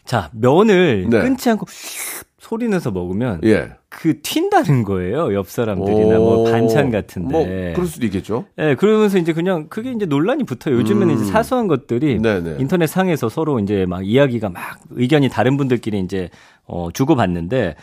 자 0.05 0.31
면을 0.33 1.07
네. 1.09 1.21
끊지 1.21 1.51
않고 1.51 1.67
슉 1.67 2.29
소리 2.39 2.67
내서 2.69 2.91
먹으면 2.91 3.41
예. 3.45 3.73
그 3.91 4.21
튄다는 4.21 4.85
거예요. 4.85 5.35
옆 5.35 5.49
사람들이나 5.51 6.17
뭐 6.17 6.39
오, 6.39 6.45
반찬 6.45 6.91
같은데. 6.91 7.33
뭐, 7.33 7.45
그럴 7.75 7.87
수도 7.87 8.07
있겠죠. 8.07 8.47
예, 8.59 8.75
그러면서 8.75 9.19
이제 9.19 9.33
그냥 9.35 9.67
그게 9.69 9.93
이제 9.93 10.07
논란이 10.07 10.45
붙어요. 10.45 10.75
요즘에는 10.77 11.15
이제 11.15 11.25
사소한 11.27 11.67
것들이 11.69 12.17
음. 12.17 12.23
네네. 12.23 12.57
인터넷 12.59 12.87
상에서 12.87 13.29
서로 13.29 13.61
이제 13.61 13.85
막 13.87 14.07
이야기가 14.07 14.49
막 14.49 14.79
의견이 14.91 15.29
다른 15.29 15.57
분들끼리 15.59 16.01
이제 16.01 16.31
어 16.65 16.89
주고받는데 16.93 17.77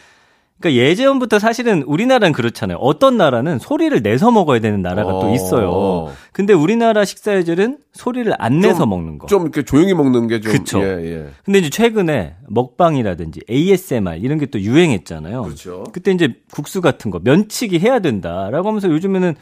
그러니까 0.59 0.81
예전부터 0.81 1.37
사실은 1.37 1.83
우리나라는 1.83 2.31
그렇잖아요. 2.31 2.77
어떤 2.77 3.17
나라는 3.17 3.59
소리를 3.59 4.01
내서 4.01 4.31
먹어야 4.31 4.59
되는 4.59 4.81
나라가 4.81 5.11
또 5.11 5.23
어. 5.29 5.33
있어요. 5.35 6.11
근데 6.31 6.53
우리나라 6.53 7.03
식사 7.03 7.35
예절은 7.35 7.79
소리를 7.91 8.31
안 8.39 8.61
내서 8.61 8.85
먹는 8.85 9.17
거. 9.17 9.27
좀 9.27 9.41
이렇게 9.43 9.63
조용히 9.63 9.93
먹는 9.93 10.27
게 10.27 10.39
좀. 10.39 10.51
그쵸. 10.53 10.81
예, 10.81 10.85
예. 11.03 11.29
근데 11.43 11.59
이제 11.59 11.69
최근에 11.69 12.35
먹방이라든지 12.47 13.41
ASMR 13.49 14.15
이런 14.15 14.39
게 14.39 14.45
또 14.45 14.59
유행했잖아요. 14.61 15.41
그렇죠. 15.41 15.83
그때 15.91 16.11
이제 16.11 16.35
국수 16.51 16.79
같은 16.79 17.11
거 17.11 17.19
면치기 17.21 17.79
해야 17.79 17.99
된다라고 17.99 18.67
하면서 18.69 18.87
요즘에는 18.89 19.35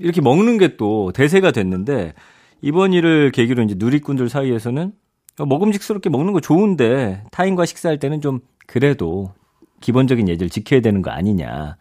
이렇게 0.00 0.20
먹는 0.20 0.58
게 0.58 0.76
또 0.76 1.10
대세가 1.12 1.50
됐는데 1.52 2.12
이번 2.62 2.92
일을 2.92 3.30
계기로 3.32 3.62
이제 3.62 3.74
누리꾼들 3.78 4.28
사이에서는 4.28 4.92
먹음직스럽게 5.38 6.10
먹는 6.10 6.32
거 6.34 6.40
좋은데 6.40 7.22
타인과 7.30 7.64
식사할 7.64 7.98
때는 7.98 8.20
좀 8.20 8.40
그래도 8.66 9.32
기본적인 9.80 10.28
예절 10.28 10.50
지켜야 10.50 10.80
되는 10.80 11.02
거 11.02 11.10
아니냐 11.10 11.76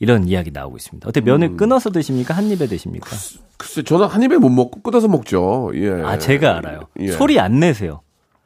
이런 0.00 0.26
이야기 0.26 0.50
나오고 0.50 0.76
있습니다. 0.76 1.08
어때 1.08 1.20
면을 1.20 1.48
음. 1.48 1.56
끊어서 1.56 1.90
드십니까? 1.90 2.34
한 2.34 2.44
입에 2.50 2.66
드십니까? 2.66 3.10
글쎄, 3.56 3.82
저는 3.82 4.06
한 4.06 4.22
입에 4.22 4.36
못 4.36 4.48
먹고 4.48 4.80
뜯어서 4.82 5.08
먹죠. 5.08 5.70
예. 5.74 5.90
아 6.02 6.18
제가 6.18 6.56
알아요. 6.58 6.80
예. 7.00 7.08
소리 7.12 7.38
안 7.38 7.60
내세요. 7.60 8.00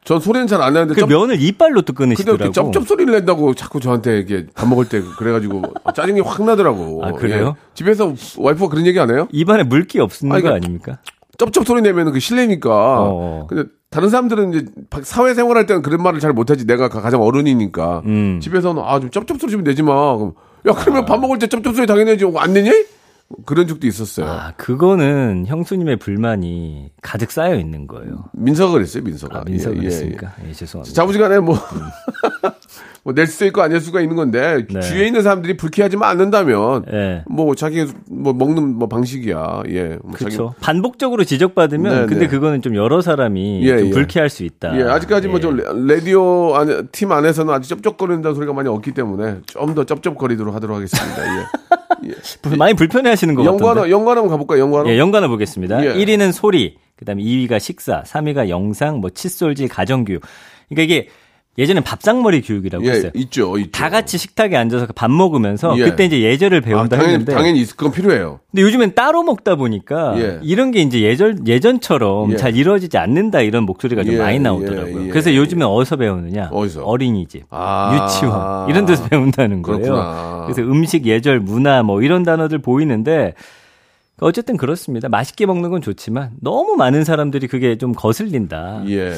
전 0.05 0.21
소리는 0.21 0.47
잘 0.47 0.62
안 0.62 0.73
내는데. 0.75 0.95
그 0.95 1.00
쩝- 1.00 1.09
면을 1.09 1.40
이빨로 1.40 1.83
또 1.83 1.93
근데 1.93 2.14
끊으시더라고. 2.14 2.43
이렇게 2.45 2.52
쩝쩝 2.52 2.87
소리를 2.87 3.12
낸다고 3.12 3.55
자꾸 3.55 3.81
저한테 3.81 4.21
이게 4.21 4.47
밥 4.55 4.67
먹을 4.69 4.88
때 4.88 5.00
그래가지고 5.19 5.62
짜증이 5.95 6.21
확 6.21 6.45
나더라고. 6.45 7.05
아, 7.05 7.12
그래요? 7.12 7.55
예. 7.59 7.62
집에서 7.75 8.14
와이프가 8.38 8.69
그런 8.69 8.87
얘기 8.87 8.99
안 9.00 9.11
해요? 9.11 9.28
입안에 9.33 9.64
물기 9.64 10.00
없는 10.00 10.33
아니, 10.33 10.43
거 10.43 10.49
그- 10.50 10.55
아닙니까? 10.55 10.99
쩝쩝 11.38 11.66
소리 11.66 11.80
내면 11.83 12.12
그 12.12 12.21
실례니까. 12.21 12.71
어. 12.71 13.47
근데 13.49 13.64
다른 13.90 14.11
사람들은 14.11 14.52
이제 14.52 14.66
사회생활 15.02 15.57
할 15.57 15.66
때는 15.66 15.83
그런 15.83 16.02
말을 16.02 16.21
잘 16.21 16.33
못하지. 16.33 16.66
내가 16.66 16.88
가- 16.88 17.00
가장 17.00 17.23
어른이니까. 17.23 18.02
음. 18.04 18.40
집에서는 18.42 18.83
아, 18.85 19.00
좀 19.00 19.11
쩝쩝 19.11 19.40
소리 19.40 19.52
좀 19.52 19.64
내지 19.64 19.83
마. 19.83 20.16
그럼, 20.16 20.35
야, 20.68 20.73
그러면 20.75 21.04
밥 21.07 21.18
먹을 21.21 21.38
때 21.38 21.47
쩝쩝 21.47 21.75
소리 21.75 21.87
당연히 21.87 22.11
내지. 22.12 22.25
안 22.37 22.52
내니? 22.52 22.71
그런 23.45 23.66
적도 23.66 23.87
있었어요. 23.87 24.26
아, 24.26 24.52
그거는 24.57 25.45
형수님의 25.47 25.97
불만이 25.99 26.90
가득 27.02 27.30
쌓여 27.30 27.57
있는 27.57 27.87
거예요. 27.87 28.25
민서가 28.33 28.73
그랬어요, 28.73 29.02
민서가. 29.04 29.40
아, 29.40 29.45
민서 29.45 29.71
예, 29.73 29.76
예, 29.76 29.80
그랬습니까? 29.80 30.33
예, 30.49 30.52
죄송합니다. 30.52 30.95
자부지간에 30.95 31.38
뭐, 31.40 31.54
뭐, 31.54 31.59
낼 33.15 33.27
수도 33.27 33.47
있고 33.47 33.62
안 33.62 33.71
낼 33.71 33.81
수가 33.81 34.00
있는 34.00 34.17
건데, 34.17 34.65
네. 34.71 34.81
주위에 34.81 35.07
있는 35.07 35.23
사람들이 35.23 35.57
불쾌하지만 35.57 36.09
않는다면, 36.11 36.85
예. 36.93 37.23
뭐, 37.27 37.55
자기, 37.55 37.85
뭐, 38.11 38.33
먹는 38.33 38.77
뭐 38.77 38.88
방식이야. 38.88 39.62
예. 39.71 39.99
뭐 40.03 40.12
자기- 40.19 40.37
그렇죠. 40.37 40.55
반복적으로 40.61 41.25
지적받으면 41.25 41.93
네, 42.00 42.07
근데 42.07 42.21
네. 42.21 42.27
그거는 42.29 42.62
좀 42.62 42.75
여러 42.75 43.00
사람이 43.00 43.61
예, 43.65 43.79
좀 43.79 43.87
예. 43.88 43.91
불쾌할 43.91 44.29
수 44.31 44.45
있다. 44.45 44.79
예, 44.79 44.83
아직까지 44.85 45.29
뭐 45.29 45.37
예. 45.37 45.41
좀 45.41 45.57
라디오 45.87 46.55
안에, 46.55 46.83
팀 46.93 47.12
안에서는 47.12 47.53
아직 47.53 47.69
쩝쩝거린다는 47.69 48.35
소리가 48.35 48.53
많이 48.53 48.69
없기 48.69 48.93
때문에 48.93 49.38
좀 49.47 49.75
더 49.75 49.85
쩝쩝거리도록 49.85 50.55
하도록 50.55 50.77
하겠습니다. 50.77 51.23
예. 52.05 52.09
예. 52.11 52.12
많이 52.57 52.75
불편해 52.75 53.11
하시는 53.11 53.35
것 53.35 53.43
같은데. 53.43 53.65
연관어, 53.65 53.91
연관어 53.91 54.21
한번 54.23 54.31
가 54.31 54.37
볼까요? 54.38 54.61
연관어? 54.61 54.88
예, 54.91 54.99
연관어 54.99 55.29
보겠습니다. 55.29 55.85
예. 55.85 55.95
1위는 55.95 56.33
소리, 56.33 56.77
그다음에 56.97 57.23
2위가 57.23 57.61
식사, 57.61 58.03
3위가 58.03 58.49
영상, 58.49 58.99
뭐 59.00 59.11
칫솔질, 59.11 59.69
가정교육. 59.69 60.23
그러니까 60.69 60.83
이게 60.83 61.09
예전에 61.59 61.81
밥상머리 61.81 62.41
교육이라고 62.43 62.85
예, 62.87 62.91
했어요. 62.91 63.11
있죠, 63.15 63.59
있죠. 63.59 63.71
다 63.73 63.91
같이 63.91 64.17
식탁에 64.17 64.57
앉아서 64.57 64.87
밥 64.95 65.11
먹으면서 65.11 65.77
예. 65.79 65.83
그때 65.85 66.05
이제 66.05 66.21
예절을 66.23 66.59
아, 66.59 66.61
배운다 66.61 66.97
당연히, 66.97 67.12
했는데 67.15 67.35
당연히 67.35 67.61
있- 67.61 67.77
그건 67.77 67.91
필요해요. 67.93 68.38
근데 68.53 68.62
요즘엔 68.62 68.95
따로 68.95 69.25
먹다 69.25 69.57
보니까 69.57 70.15
예. 70.21 70.38
이런 70.43 70.71
게 70.71 70.81
이제 70.81 71.00
예전 71.00 71.47
예전처럼 71.49 72.33
예. 72.33 72.37
잘 72.37 72.55
이루어지지 72.57 72.97
않는다 72.97 73.41
이런 73.41 73.65
목소리가 73.65 74.05
좀 74.05 74.15
예, 74.15 74.19
많이 74.19 74.38
나오더라고요. 74.38 75.00
예, 75.03 75.07
예. 75.07 75.11
그래서 75.11 75.35
요즘에 75.35 75.65
어디서 75.65 75.97
배우느냐? 75.97 76.50
어디서? 76.53 76.85
어린이집, 76.85 77.43
아. 77.50 78.07
유치원 78.07 78.71
이런 78.71 78.87
데서 78.87 79.09
배운다는 79.09 79.62
거예요. 79.62 79.81
그렇구나. 79.83 80.45
그래서 80.47 80.62
음식 80.62 81.07
예절 81.07 81.41
문화 81.41 81.83
뭐 81.83 82.03
이런 82.03 82.23
단어들 82.23 82.59
보이는데 82.59 83.35
어쨌든 84.21 84.57
그렇습니다. 84.57 85.09
맛있게 85.09 85.47
먹는 85.47 85.71
건 85.71 85.81
좋지만 85.81 86.33
너무 86.41 86.77
많은 86.77 87.05
사람들이 87.05 87.47
그게 87.49 87.79
좀 87.79 87.93
거슬린다. 87.93 88.85
예. 88.89 89.13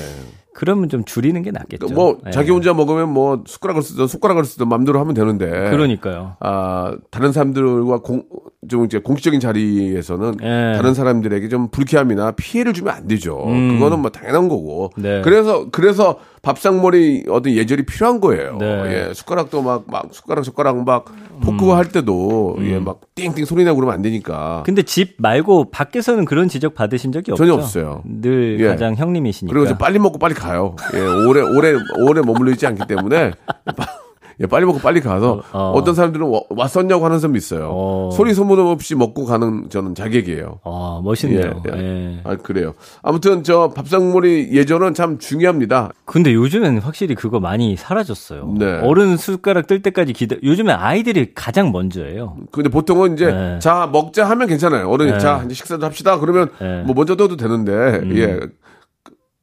그러면 0.52 0.88
좀 0.88 1.04
줄이는 1.04 1.42
게 1.42 1.50
낫겠죠. 1.52 1.94
뭐, 1.94 2.18
예. 2.26 2.30
자기 2.30 2.50
혼자 2.50 2.74
먹으면 2.74 3.08
뭐, 3.08 3.42
숟가락을 3.46 3.82
쓰든 3.82 4.06
숟가락을 4.08 4.44
쓰든 4.44 4.68
맘대로 4.68 4.98
하면 5.00 5.14
되는데. 5.14 5.48
그러니까요. 5.70 6.36
아, 6.40 6.96
다른 7.10 7.32
사람들과 7.32 8.00
공, 8.00 8.24
좀 8.68 8.84
이제 8.84 8.98
공식적인 8.98 9.40
자리에서는 9.40 10.34
예. 10.42 10.76
다른 10.76 10.92
사람들에게 10.92 11.48
좀 11.48 11.70
불쾌함이나 11.70 12.32
피해를 12.32 12.74
주면 12.74 12.94
안 12.94 13.08
되죠. 13.08 13.42
음. 13.46 13.78
그거는 13.78 14.00
뭐 14.00 14.10
당연한 14.10 14.48
거고. 14.50 14.90
네. 14.98 15.22
그래서, 15.22 15.70
그래서 15.70 16.18
밥상머리 16.42 17.24
어떤 17.30 17.54
예절이 17.54 17.86
필요한 17.86 18.20
거예요. 18.20 18.58
네. 18.58 19.08
예, 19.08 19.14
숟가락도 19.14 19.62
막, 19.62 19.84
막 19.86 20.08
숟가락 20.12 20.44
숟가락 20.44 20.84
막 20.84 21.06
음. 21.08 21.40
포크 21.40 21.70
할 21.70 21.88
때도 21.88 22.58
예, 22.60 22.78
막 22.78 23.00
띵띵 23.14 23.46
소리 23.46 23.64
내고 23.64 23.76
그러면 23.76 23.94
안 23.94 24.02
되니까. 24.02 24.62
근데 24.66 24.82
집 24.82 25.14
말고 25.16 25.70
밖에서는 25.70 26.26
그런 26.26 26.48
지적 26.48 26.74
받으신 26.74 27.12
적이 27.12 27.32
없죠? 27.32 27.42
전혀 27.42 27.54
없어요. 27.54 28.02
늘 28.04 28.58
예. 28.60 28.66
가장 28.66 28.94
형님이시니까. 28.94 29.58
그리고 29.58 29.78
빨리 29.78 29.98
먹고 29.98 30.18
빨리 30.18 30.34
가요. 30.34 30.76
예, 30.94 31.00
오래, 31.00 31.40
오래, 31.40 31.72
오래 31.98 32.20
머물러 32.20 32.50
있지 32.52 32.66
않기 32.66 32.86
때문에. 32.86 33.32
예, 34.42 34.46
빨리 34.46 34.64
먹고 34.64 34.78
빨리 34.78 35.00
가서 35.00 35.42
어, 35.52 35.58
어, 35.58 35.72
어. 35.76 35.84
떤 35.84 35.94
사람들은 35.94 36.26
와- 36.26 36.40
왔었냐고 36.48 37.04
하는 37.04 37.18
사람도 37.18 37.36
있어요. 37.36 37.68
어. 37.72 38.10
소리 38.12 38.32
소문 38.32 38.58
없이 38.58 38.94
먹고 38.94 39.26
가는 39.26 39.68
저는 39.68 39.94
자객이에요. 39.94 40.60
아, 40.64 41.00
멋있네요. 41.04 41.62
예, 41.68 41.72
예. 41.76 41.78
예. 41.78 42.20
아, 42.24 42.36
그래요. 42.36 42.72
아무튼 43.02 43.42
저 43.42 43.70
밥상머리 43.76 44.48
예절은 44.52 44.94
참 44.94 45.18
중요합니다. 45.18 45.90
근데 46.06 46.32
요즘엔 46.32 46.78
확실히 46.78 47.14
그거 47.14 47.38
많이 47.38 47.76
사라졌어요. 47.76 48.54
네. 48.58 48.80
어른 48.82 49.18
숟가락 49.18 49.66
뜰 49.66 49.82
때까지 49.82 50.14
기다. 50.14 50.36
요즘엔 50.42 50.74
아이들이 50.74 51.32
가장 51.34 51.70
먼저예요. 51.70 52.36
근데 52.50 52.70
보통은 52.70 53.14
이제 53.14 53.26
네. 53.30 53.58
자 53.58 53.88
먹자 53.92 54.24
하면 54.30 54.48
괜찮아요. 54.48 54.88
어른이 54.88 55.12
네. 55.12 55.18
자 55.18 55.42
이제 55.44 55.54
식사도 55.54 55.84
합시다. 55.84 56.18
그러면 56.18 56.48
네. 56.60 56.82
뭐 56.86 56.94
먼저 56.94 57.14
떠도 57.14 57.36
되는데 57.36 58.00
예. 58.14 58.40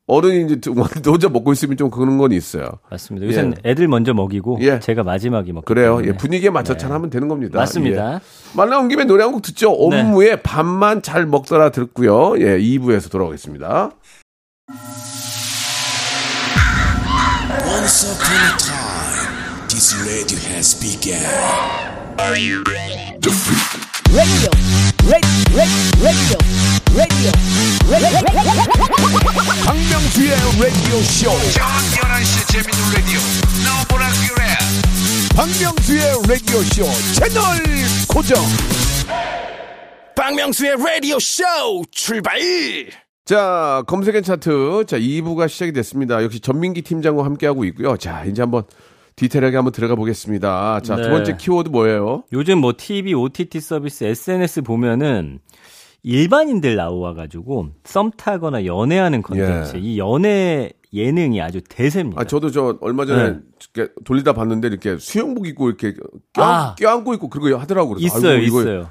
어른이 0.07 0.45
이제 0.45 0.55
두- 0.55 0.71
혼자 1.05 1.27
먹고 1.29 1.51
있으면 1.51 1.75
좀 1.77 1.89
그런 1.89 2.17
건 2.17 2.31
있어요. 2.31 2.69
맞습니다. 2.89 3.27
요새는 3.27 3.55
애들 3.65 3.87
먼저 3.89 4.13
먹이고 4.13 4.57
예. 4.61 4.79
제가 4.79 5.03
마지막에 5.03 5.51
먹기 5.51 5.65
그래요. 5.65 6.01
예. 6.05 6.13
분위기에 6.13 6.49
맞춰 6.49 6.77
잘 6.77 6.91
하면 6.93 7.09
되는 7.09 7.27
겁니다. 7.27 7.59
맞습니다. 7.59 8.15
예. 8.15 8.19
말 8.55 8.69
나온 8.69 8.87
김에 8.87 9.03
노래 9.03 9.23
한 9.23 9.33
곡 9.33 9.41
듣죠. 9.41 9.69
네. 9.91 9.99
업무에 10.01 10.37
밥만 10.37 11.01
잘 11.01 11.25
먹더라 11.25 11.71
듣고요. 11.71 12.39
예, 12.39 12.57
2부에서 12.57 13.11
돌아오겠습니다. 13.11 13.91
Radio 25.07 25.31
radio, 26.03 26.37
radio. 26.93 27.31
박명수의 29.65 30.31
라디오 30.59 30.97
쇼. 31.01 31.29
저녁 31.53 31.69
11시 31.93 32.51
재밌는 32.51 32.79
라디오 32.93 33.19
너보라 33.63 34.09
그래 34.27 34.43
박명수의 35.35 36.01
라디오 36.27 36.61
쇼 36.61 36.83
채널 37.13 37.41
고정. 38.09 38.37
박명수의 40.15 40.71
radio 40.73 41.15
show 41.21 41.83
출발! 41.91 42.39
자, 43.23 43.83
검색엔 43.87 44.23
차트. 44.23 44.85
자, 44.87 44.97
2부가 44.97 45.47
시작이 45.47 45.71
됐습니다. 45.73 46.23
역시 46.23 46.39
전민기 46.39 46.81
팀장과 46.81 47.23
함께하고 47.23 47.63
있고요. 47.65 47.97
자, 47.97 48.23
이제 48.25 48.41
한번 48.41 48.63
디테일하게 49.17 49.55
한번 49.55 49.71
들어가 49.71 49.95
보겠습니다. 49.95 50.79
자, 50.81 50.95
두 50.95 51.01
네. 51.01 51.09
번째 51.09 51.37
키워드 51.37 51.69
뭐예요? 51.69 52.23
요즘 52.31 52.59
뭐 52.59 52.73
TV, 52.77 53.15
OTT 53.15 53.59
서비스, 53.59 54.03
SNS 54.03 54.61
보면은 54.61 55.39
일반인들 56.03 56.75
나와가지고 56.75 57.69
썸 57.83 58.11
타거나 58.15 58.65
연애하는 58.65 59.23
컨텐츠, 59.23 59.77
예. 59.77 59.79
이 59.79 59.97
연애 59.97 60.69
예능이 60.93 61.41
아주 61.41 61.61
대세입니다. 61.67 62.21
아, 62.21 62.25
저도 62.25 62.51
저 62.51 62.77
얼마 62.79 63.05
전에 63.07 63.39
네. 63.73 63.87
돌리다 64.05 64.33
봤는데 64.33 64.67
이렇게 64.67 64.97
수영복 64.99 65.47
입고 65.47 65.69
이렇게 65.69 65.93
껴, 66.31 66.43
아. 66.43 66.75
껴안고 66.75 67.15
있고 67.15 67.29
그런 67.29 67.51
거 67.51 67.57
하더라고요. 67.57 67.97
있어요, 67.99 68.33
아이고, 68.33 68.45
이거 68.45 68.61
있어요. 68.61 68.89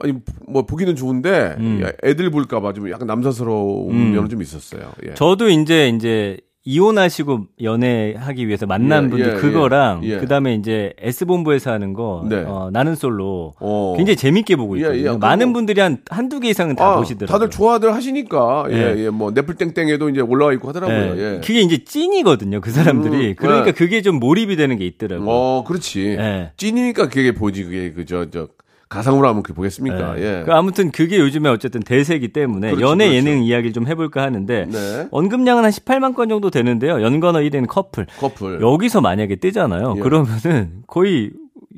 아니 0.00 0.12
뭐 0.46 0.66
보기는 0.66 0.94
좋은데 0.96 1.56
음. 1.58 1.80
야, 1.82 1.92
애들 2.04 2.30
볼까봐 2.30 2.72
좀 2.72 2.90
약간 2.90 3.06
남사스러운 3.06 3.90
음. 3.90 4.12
면은 4.12 4.28
좀 4.28 4.42
있었어요. 4.42 4.92
예. 5.06 5.14
저도 5.14 5.48
이제 5.48 5.88
이제 5.88 6.38
이혼하시고 6.68 7.46
연애하기 7.62 8.46
위해서 8.46 8.66
만난 8.66 9.06
예, 9.06 9.08
분들 9.08 9.30
예, 9.30 9.40
그거랑 9.40 10.02
예, 10.04 10.08
예. 10.10 10.16
그다음에 10.18 10.54
이제 10.54 10.92
S 10.98 11.24
본부에서 11.24 11.72
하는 11.72 11.94
거 11.94 12.26
네. 12.28 12.44
어, 12.46 12.68
나는 12.70 12.94
솔로 12.94 13.54
어. 13.58 13.94
굉장히 13.96 14.16
재밌게 14.16 14.56
보고 14.56 14.76
예, 14.76 14.82
있거든요. 14.82 15.12
예, 15.14 15.16
많은 15.16 15.54
분들이 15.54 15.80
한 15.80 16.02
한두 16.10 16.40
개 16.40 16.50
이상은 16.50 16.76
다 16.76 16.92
아, 16.92 16.96
보시더라고요. 16.96 17.32
다들 17.32 17.50
좋아들 17.50 17.94
하시니까 17.94 18.66
예, 18.70 18.74
예. 18.74 19.04
예, 19.04 19.08
뭐 19.08 19.30
네플땡땡에도 19.30 20.10
이제 20.10 20.20
올라와 20.20 20.52
있고 20.52 20.68
하더라고요. 20.68 21.16
예. 21.16 21.36
예. 21.36 21.40
그게 21.40 21.62
이제 21.62 21.84
찐이거든요, 21.84 22.60
그 22.60 22.70
사람들이. 22.70 23.28
음, 23.28 23.34
그러니까 23.38 23.64
네. 23.64 23.72
그게 23.72 24.02
좀 24.02 24.16
몰입이 24.16 24.56
되는 24.56 24.76
게 24.76 24.84
있더라고요. 24.84 25.26
어, 25.26 25.64
그렇지. 25.66 26.16
예. 26.18 26.52
찐이니까 26.58 27.08
그게 27.08 27.32
보지 27.32 27.64
그게 27.64 27.92
그저 27.92 28.28
저 28.30 28.48
가상으로 28.88 29.42
그게 29.42 29.54
보겠습니까? 29.54 30.18
예. 30.18 30.22
예. 30.40 30.42
그 30.44 30.52
아무튼 30.52 30.90
그게 30.90 31.18
요즘에 31.18 31.48
어쨌든 31.48 31.80
대세이기 31.82 32.28
때문에 32.32 32.70
그렇죠, 32.70 32.86
연애 32.86 33.08
그렇죠. 33.08 33.16
예능 33.28 33.42
이야기를 33.42 33.72
좀 33.72 33.86
해볼까 33.86 34.22
하는데 34.22 34.66
네. 34.70 35.08
언급량은 35.10 35.62
한 35.64 35.70
18만 35.70 36.14
건 36.14 36.28
정도 36.28 36.50
되는데요. 36.50 37.02
연관어 37.02 37.40
1위는 37.40 37.66
커플. 37.68 38.06
커플. 38.18 38.60
여기서 38.62 39.00
만약에 39.00 39.36
뜨잖아요. 39.36 39.94
예. 39.98 40.00
그러면은 40.00 40.82
거의 40.86 41.30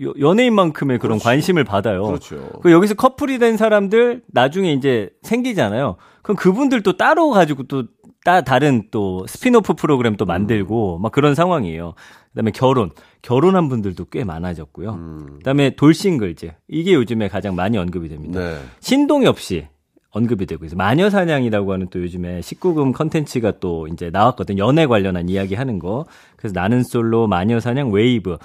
여- 0.02 0.14
연예인만큼의 0.18 0.98
그런 0.98 1.18
관심을 1.18 1.64
받아요. 1.64 2.04
그렇죠. 2.04 2.36
그 2.62 2.70
여기서 2.70 2.94
커플이 2.94 3.38
된 3.38 3.56
사람들 3.56 4.22
나중에 4.28 4.72
이제 4.72 5.10
생기잖아요. 5.22 5.96
그럼 6.22 6.36
그분들 6.36 6.82
또 6.82 6.96
따로 6.96 7.30
가지고 7.30 7.64
또 7.64 7.84
따, 8.24 8.42
다른 8.42 8.84
또 8.90 9.26
스피노프 9.26 9.74
프로그램 9.74 10.16
또 10.16 10.26
만들고 10.26 10.98
음. 10.98 11.02
막 11.02 11.12
그런 11.12 11.34
상황이에요. 11.34 11.94
그다음에 12.30 12.50
결혼, 12.50 12.90
결혼한 13.22 13.68
분들도 13.68 14.06
꽤 14.06 14.24
많아졌고요. 14.24 14.90
음. 14.90 15.26
그다음에 15.38 15.70
돌싱글즈 15.70 16.52
이게 16.68 16.94
요즘에 16.94 17.28
가장 17.28 17.54
많이 17.54 17.78
언급이 17.78 18.08
됩니다. 18.08 18.40
네. 18.40 18.58
신동엽 18.80 19.40
씨 19.40 19.66
언급이 20.12 20.46
되고 20.46 20.64
있어요. 20.64 20.76
마녀 20.76 21.08
사냥이라고 21.08 21.72
하는 21.72 21.86
또 21.90 22.02
요즘에 22.02 22.40
19금 22.40 22.92
컨텐츠가 22.92 23.60
또 23.60 23.86
이제 23.86 24.10
나왔거든요. 24.10 24.66
연애 24.66 24.86
관련한 24.86 25.28
이야기 25.28 25.54
하는 25.54 25.78
거. 25.78 26.04
그래서 26.36 26.52
나는 26.52 26.82
솔로, 26.82 27.28
마녀 27.28 27.60
사냥, 27.60 27.92
웨이브. 27.92 28.36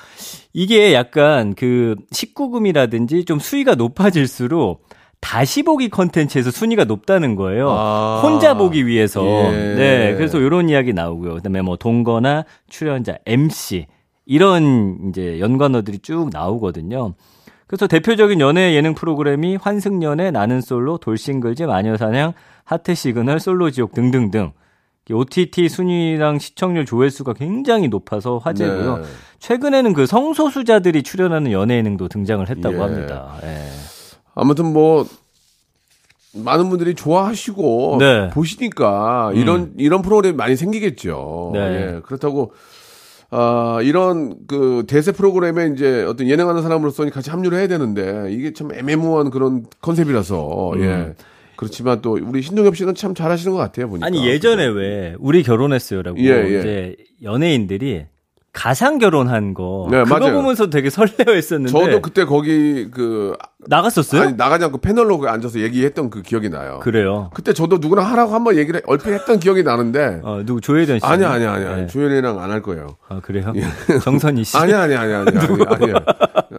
이게 0.54 0.94
약간 0.94 1.56
그 1.56 1.96
19금이라든지 2.12 3.26
좀 3.26 3.40
수위가 3.40 3.76
높아질수록 3.76 4.88
다시 5.20 5.64
보기 5.64 5.90
컨텐츠에서 5.90 6.52
순위가 6.52 6.86
높다는 6.86 7.36
거예요. 7.36 7.70
아. 7.72 8.22
혼자 8.24 8.56
보기 8.56 8.86
위해서. 8.86 9.24
예. 9.26 9.76
네. 9.76 10.16
그래서 10.16 10.40
이런 10.40 10.70
이야기 10.70 10.94
나오고요. 10.94 11.36
그다음에 11.36 11.62
뭐 11.62 11.78
동거나 11.78 12.46
출연자, 12.70 13.18
MC 13.26 13.88
이런 14.26 15.10
이제 15.10 15.40
연관어들이 15.40 16.00
쭉 16.00 16.30
나오거든요. 16.32 17.14
그래서 17.68 17.88
대표적인 17.88 18.40
연애 18.42 18.76
예능 18.76 18.94
프로그램이 18.94 19.56
환승연애, 19.56 20.32
나는 20.32 20.62
솔로, 20.62 20.98
돌싱글즈, 20.98 21.64
마녀사냥, 21.64 22.34
하트 22.64 22.94
시그널, 22.94 23.40
솔로 23.40 23.72
지옥 23.72 23.94
등등등. 23.94 24.52
OTT 25.12 25.70
순위랑 25.70 26.40
시청률 26.40 26.86
조회수가 26.86 27.34
굉장히 27.34 27.88
높아서 27.90 28.40
화제고요. 28.40 28.98
네. 28.98 29.04
최근에는 29.38 29.94
그 29.94 30.08
성소수자들이 30.08 31.04
출연하는 31.04 31.52
연애 31.52 31.78
예능도 31.78 32.08
등장을 32.08 32.48
했다고 32.50 32.76
예. 32.76 32.80
합니다. 32.80 33.36
예. 33.44 33.95
아무튼 34.36 34.72
뭐 34.74 35.08
많은 36.36 36.70
분들이 36.70 36.94
좋아하시고 36.94 37.98
네. 38.00 38.20
음. 38.26 38.30
보시니까 38.32 39.32
이런 39.36 39.74
이런 39.78 40.02
프로그램이 40.02 40.36
많이 40.36 40.56
생기겠죠. 40.56 41.52
네. 41.54 41.60
예. 41.60 42.02
그렇다고 42.06 42.54
아 43.32 43.80
이런 43.82 44.36
그 44.48 44.84
대세 44.88 45.14
프로그램에 45.14 45.72
이제 45.74 46.04
어떤 46.04 46.28
예능하는 46.28 46.62
사람으로서 46.62 47.10
같이 47.10 47.30
합류를 47.30 47.58
해야 47.58 47.68
되는데 47.68 48.28
이게 48.32 48.54
참 48.54 48.72
애매모호한 48.74 49.32
그런 49.32 49.66
컨셉이라서 49.82 50.74
음. 50.74 50.82
예. 50.84 51.14
그렇지만 51.56 52.02
또 52.02 52.20
우리 52.22 52.42
신동엽 52.42 52.76
씨는 52.76 52.96
참 52.96 53.16
잘하시는 53.16 53.54
것 53.54 53.58
같아요 53.58 53.88
보니까. 53.88 54.06
아니 54.06 54.28
예전에 54.28 54.66
왜 54.66 55.16
우리 55.20 55.42
결혼했어요라고 55.42 56.20
예, 56.20 56.26
예. 56.26 56.60
이제 56.60 56.96
연예인들이 57.24 58.06
가상 58.56 59.00
결혼한 59.00 59.54
거 59.54 59.88
네, 59.92 60.04
그거 60.04 60.18
맞아요. 60.20 60.34
보면서 60.34 60.70
되게 60.70 60.90
설레어했었는데 60.90 61.72
저도 61.72 62.02
그때 62.02 62.24
거기 62.24 62.90
그 62.90 63.36
나갔었어요? 63.68 64.22
아니 64.22 64.34
나가지 64.36 64.64
않고 64.64 64.78
패널로 64.78 65.18
그 65.18 65.28
앉아서 65.28 65.60
얘기했던 65.60 66.10
그 66.10 66.22
기억이 66.22 66.50
나요. 66.50 66.80
그래요. 66.82 67.32
그때 67.34 67.52
저도 67.52 67.80
누구랑 67.80 68.10
하라고 68.12 68.34
한번 68.34 68.56
얘기를 68.56 68.82
얼핏 68.88 69.10
했던 69.12 69.40
기억이 69.40 69.64
나는데 69.64 70.22
어 70.24 70.42
누구 70.46 70.62
조혜련 70.62 71.00
씨? 71.00 71.06
아니야 71.06 71.32
아니야 71.32 71.52
아니야 71.52 71.76
네. 71.76 71.88
조현이랑 71.88 72.40
안 72.40 72.50
할 72.52 72.62
거예요. 72.62 72.96
아 73.10 73.20
그래요? 73.22 73.52
정선희 74.04 74.46
씨. 74.46 74.56
아니야 74.56 74.82
아니야 74.84 75.02
아니야 75.02 75.26
아니야 75.28 75.42
아니야. 75.70 75.96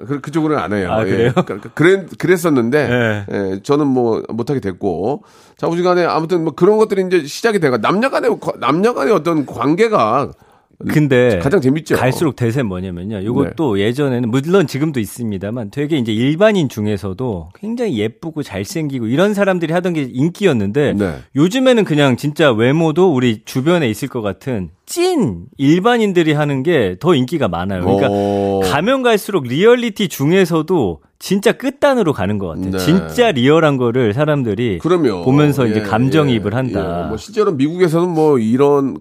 그 0.07 0.21
그쪽으로는 0.21 0.63
안 0.63 0.73
해요. 0.75 0.93
아, 0.93 1.03
그래요? 1.03 1.33
예. 1.37 1.43
그- 1.43 1.61
그래 1.75 2.05
그랬었는데 2.19 2.89
네. 2.89 3.27
예, 3.33 3.63
저는 3.63 3.87
뭐 3.87 4.23
못하게 4.29 4.61
됐고 4.61 5.25
자우지간에 5.57 6.05
아무튼 6.05 6.45
뭐 6.45 6.53
그런 6.55 6.77
것들이 6.77 7.05
이제 7.07 7.25
시작이 7.27 7.59
돼가 7.61 7.79
남녀간의 7.79 8.37
남녀간의 8.61 9.15
어떤 9.15 9.47
관계가 9.47 10.33
근데 10.79 11.39
가장 11.39 11.61
재밌죠. 11.61 11.97
갈수록 11.97 12.37
대세 12.37 12.63
뭐냐면요. 12.63 13.21
이것도 13.21 13.81
예전에는 13.81 14.31
물론 14.31 14.67
지금도 14.67 15.01
있습니다만 15.01 15.71
되게 15.71 15.97
이제 15.97 16.13
일반인 16.13 16.69
중에서도 16.69 17.49
굉장히 17.55 17.99
예쁘고 17.99 18.43
잘생기고 18.43 19.07
이런 19.07 19.33
사람들이 19.33 19.73
하던 19.73 19.95
게 19.95 20.03
인기였는데 20.13 20.93
네. 20.95 21.15
요즘에는 21.35 21.85
그냥 21.85 22.17
진짜 22.17 22.53
외모도 22.53 23.15
우리 23.15 23.43
주변에 23.45 23.89
있을 23.89 24.09
것 24.09 24.21
같은 24.23 24.71
찐 24.85 25.47
일반인들이 25.57 26.33
하는 26.33 26.63
게 26.63 26.97
더 27.01 27.15
인기가 27.15 27.49
많아요. 27.49 27.83
그러니까 27.83 28.09
오. 28.11 28.61
가면 28.65 29.03
갈수록 29.03 29.45
리얼리티 29.45 30.09
중에서도 30.09 31.01
진짜 31.19 31.53
끝단으로 31.53 32.13
가는 32.13 32.39
것 32.39 32.49
같아요. 32.49 32.73
네. 32.73 32.79
진짜 32.79 33.31
리얼한 33.33 33.77
거를 33.77 34.13
사람들이 34.13 34.79
그러면 34.83 35.23
보면서 35.25 35.67
이제 35.67 35.81
예, 35.81 35.83
감정이입을 35.83 36.53
예, 36.53 36.57
한다. 36.57 37.03
예. 37.05 37.09
뭐 37.09 37.17
실제로 37.17 37.53
미국에서는 37.53 38.09
뭐 38.09 38.39
이런 38.39 38.99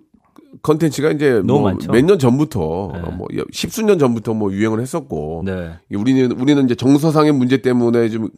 컨텐츠가 0.66 1.12
이제 1.12 1.42
많죠. 1.46 1.92
몇년 1.92 2.18
전부터 2.18 2.92
네. 2.94 3.16
뭐 3.16 3.28
십수년 3.52 4.00
전부터 4.00 4.34
뭐 4.34 4.52
유행을 4.52 4.82
했었고 4.82 5.44
네. 5.46 5.74
우리는 5.94 6.32
우리는 6.32 6.66
이제 6.66 6.74
정서상의 6.74 7.34
문제 7.34 7.62
때문에 7.62 8.10
좀 8.10 8.30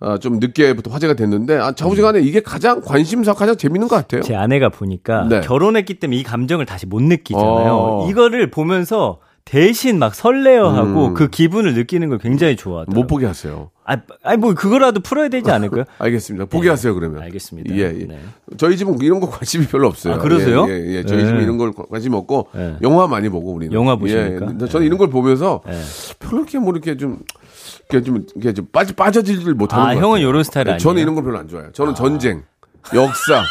아, 0.00 0.18
좀 0.18 0.40
늦게부터 0.40 0.90
화제가 0.90 1.14
됐는데 1.14 1.56
아, 1.58 1.70
좌우지간에 1.72 2.20
이게 2.20 2.40
가장 2.40 2.80
관심사 2.80 3.32
가장 3.32 3.56
재밌는 3.56 3.86
것 3.86 3.94
같아요. 3.94 4.22
제 4.22 4.34
아내가 4.34 4.68
보니까 4.68 5.28
네. 5.28 5.40
결혼했기 5.42 6.00
때문에 6.00 6.18
이 6.18 6.24
감정을 6.24 6.66
다시 6.66 6.86
못 6.86 7.00
느끼잖아요. 7.00 7.72
어. 7.72 8.10
이거를 8.10 8.50
보면서 8.50 9.20
대신 9.44 9.98
막 9.98 10.14
설레어하고 10.14 11.06
음. 11.08 11.14
그 11.14 11.28
기분을 11.28 11.74
느끼는 11.74 12.08
걸 12.08 12.18
굉장히 12.18 12.56
좋아하더라고요. 12.56 13.00
못 13.02 13.06
보게 13.06 13.26
하세요. 13.26 13.70
아, 13.84 13.96
아니 14.22 14.38
뭐 14.38 14.54
그거라도 14.54 15.00
풀어야 15.00 15.28
되지 15.28 15.50
않을까요? 15.52 15.84
알겠습니다. 15.98 16.46
보게 16.46 16.68
하세요 16.70 16.94
그러면. 16.94 17.18
네. 17.18 17.24
알겠습니다. 17.26 17.74
예, 17.74 17.80
예. 17.80 18.06
네. 18.06 18.20
저희 18.56 18.76
집은 18.76 18.98
이런 19.00 19.20
거 19.20 19.28
관심이 19.28 19.66
별로 19.66 19.88
없어요. 19.88 20.14
아, 20.14 20.18
그러세요? 20.18 20.64
예, 20.68 20.72
예, 20.72 20.94
예. 20.98 21.04
저희 21.04 21.18
네. 21.22 21.26
집은 21.26 21.42
이런 21.42 21.58
걸 21.58 21.72
관심 21.90 22.14
없고 22.14 22.48
네. 22.54 22.76
영화 22.82 23.06
많이 23.08 23.28
보고 23.28 23.52
우리는. 23.52 23.72
영화 23.74 23.96
보십니까? 23.96 24.54
예, 24.60 24.66
저는 24.68 24.86
이런 24.86 24.96
걸 24.98 25.10
보면서 25.10 25.60
네. 25.66 25.78
별로 26.20 26.38
이렇게 26.42 26.58
뭐 26.58 26.72
이렇게 26.72 26.96
좀 26.96 27.18
이렇게 27.90 28.04
좀 28.06 28.24
이렇게 28.36 28.54
좀 28.54 28.66
빠져 28.72 28.94
빠져들질 28.94 29.54
못하는 29.54 29.84
아, 29.84 29.88
것 29.88 30.00
형은 30.00 30.10
같아요. 30.12 30.26
요런 30.28 30.44
스타일 30.44 30.66
네, 30.66 30.76
저는 30.78 30.92
아니에요? 30.94 31.02
이런 31.04 31.14
걸 31.16 31.24
별로 31.24 31.38
안 31.38 31.48
좋아해요. 31.48 31.72
저는 31.72 31.94
전쟁, 31.94 32.42
역사 32.94 33.42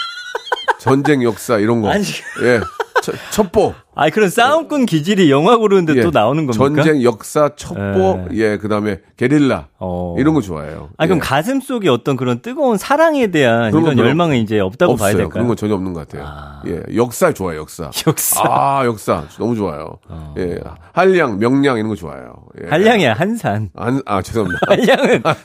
전쟁 0.80 1.21
역사 1.21 1.58
이런 1.60 1.82
거. 1.82 1.89
아니. 1.91 2.04
예. 2.43 2.62
첫, 3.02 3.16
첩보. 3.32 3.74
아, 3.96 4.10
그런 4.10 4.30
싸움꾼 4.30 4.86
기질이 4.86 5.30
영화 5.32 5.58
고르는데 5.58 5.96
예. 5.98 6.02
또 6.02 6.12
나오는 6.12 6.46
겁니까? 6.46 6.84
전쟁 6.84 7.04
역사 7.04 7.50
첩보. 7.56 8.28
예, 8.34 8.58
그다음에 8.58 9.00
게릴라. 9.18 9.68
어. 9.80 10.16
이런 10.18 10.34
거 10.34 10.42
좋아해요. 10.42 10.90
아, 10.98 11.06
그럼 11.06 11.18
예. 11.18 11.20
가슴 11.20 11.60
속에 11.60 11.90
어떤 11.90 12.16
그런 12.16 12.42
뜨거운 12.42 12.78
사랑에 12.78 13.28
대한 13.28 13.72
그런 13.72 13.84
건 13.84 13.94
이런 13.94 13.96
별로 13.98 14.08
열망은 14.10 14.38
이제 14.38 14.60
없다고 14.60 14.94
없어요. 14.94 15.06
봐야 15.06 15.14
될까요? 15.16 15.30
그런 15.30 15.48
건 15.48 15.56
전혀 15.58 15.74
없는 15.74 15.94
것 15.94 16.08
같아요. 16.08 16.26
아. 16.28 16.62
예. 16.68 16.82
역사 16.96 17.34
좋아요, 17.34 17.60
역사. 17.60 17.90
역사. 18.08 18.42
아, 18.48 18.86
역사. 18.86 19.24
너무 19.38 19.56
좋아요. 19.56 19.98
예. 20.38 20.60
한량, 20.94 21.40
명량 21.40 21.78
이런 21.78 21.90
거 21.90 21.96
좋아요. 21.96 22.34
예. 22.64 22.70
한량이야, 22.70 23.14
한산. 23.14 23.70
한, 23.76 24.02
아, 24.06 24.22
죄송합니다. 24.22 24.60
한량은 24.72 25.22
아, 25.26 25.36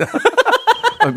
미- 1.09 1.15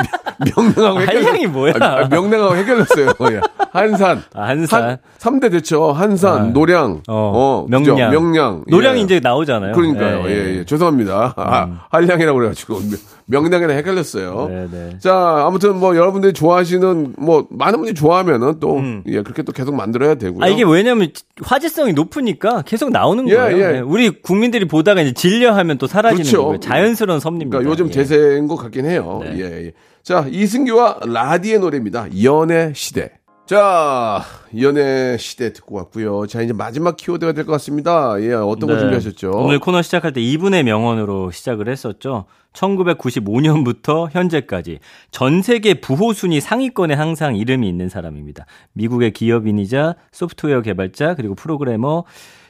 명량하고 0.55 1.01
헷갈렸 1.01 1.25
한량이 1.25 1.47
뭐야? 1.47 1.73
아, 1.79 1.85
아, 1.85 2.07
명량하고 2.07 2.55
헷갈렸어요. 2.55 3.13
예. 3.31 3.41
한산. 3.71 4.23
아, 4.33 4.47
한산. 4.47 4.97
3대 5.19 5.51
대처. 5.51 5.91
한산, 5.91 6.37
아. 6.37 6.43
노량. 6.45 7.01
어, 7.07 7.65
그죠? 7.69 7.95
명량. 7.95 8.11
명량. 8.11 8.63
노량이 8.67 8.99
예. 8.99 9.03
이제 9.03 9.19
나오잖아요. 9.21 9.73
그러니까요. 9.73 10.23
예, 10.29 10.59
예. 10.59 10.65
죄송합니다. 10.65 11.33
아, 11.35 11.85
한량이라고 11.89 12.37
그래가지고. 12.37 12.79
명량이랑 13.25 13.77
헷갈렸어요. 13.77 14.47
네, 14.49 14.67
네. 14.71 14.97
자, 14.99 15.43
아무튼 15.45 15.77
뭐 15.77 15.95
여러분들이 15.95 16.33
좋아하시는 16.33 17.13
뭐 17.17 17.45
많은 17.51 17.77
분들이 17.77 17.93
좋아하면은 17.93 18.59
또 18.59 18.81
예, 19.05 19.21
그렇게 19.21 19.43
또 19.43 19.51
계속 19.51 19.75
만들어야 19.75 20.15
되고요. 20.15 20.39
음. 20.39 20.43
아, 20.43 20.47
이게 20.47 20.63
왜냐면 20.63 21.11
화제성이 21.43 21.93
높으니까 21.93 22.63
계속 22.63 22.89
나오는 22.89 23.29
예, 23.29 23.35
거예요. 23.35 23.57
예. 23.57 23.75
예, 23.75 23.79
우리 23.81 24.09
국민들이 24.09 24.67
보다가 24.67 25.01
이제 25.01 25.13
질려하면 25.13 25.77
또 25.77 25.85
사라지는 25.85 26.23
그렇죠. 26.23 26.43
거예요. 26.45 26.59
자연스러운 26.59 27.19
섭리입니다. 27.19 27.59
그러니까 27.59 27.71
요즘 27.71 27.87
예. 27.87 27.91
대세인 27.91 28.47
것 28.47 28.55
같긴 28.55 28.85
해요. 28.85 29.21
네. 29.23 29.33
예, 29.37 29.65
예. 29.67 29.71
자, 30.03 30.25
이승기와 30.29 30.99
라디의 31.05 31.59
노래입니다. 31.59 32.07
연애 32.23 32.71
시대. 32.73 33.11
자, 33.45 34.21
연애 34.61 35.17
시대 35.17 35.53
듣고 35.53 35.75
왔고요. 35.75 36.27
자, 36.27 36.41
이제 36.41 36.53
마지막 36.53 36.97
키워드가 36.97 37.31
될 37.33 37.45
것 37.45 37.51
같습니다. 37.53 38.21
예, 38.21 38.33
어떤 38.33 38.67
거 38.69 38.73
네. 38.75 38.79
준비하셨죠? 38.79 39.31
오늘 39.31 39.59
코너 39.59 39.81
시작할 39.81 40.13
때 40.13 40.21
이분의 40.21 40.63
명언으로 40.63 41.31
시작을 41.31 41.67
했었죠. 41.67 42.25
1995년부터 42.53 44.07
현재까지 44.11 44.79
전 45.11 45.41
세계 45.41 45.75
부호 45.75 46.13
순위 46.13 46.41
상위권에 46.41 46.93
항상 46.93 47.35
이름이 47.35 47.67
있는 47.67 47.89
사람입니다. 47.89 48.45
미국의 48.73 49.11
기업인이자 49.13 49.95
소프트웨어 50.11 50.61
개발자 50.61 51.15
그리고 51.15 51.35
프로그래머 51.35 52.03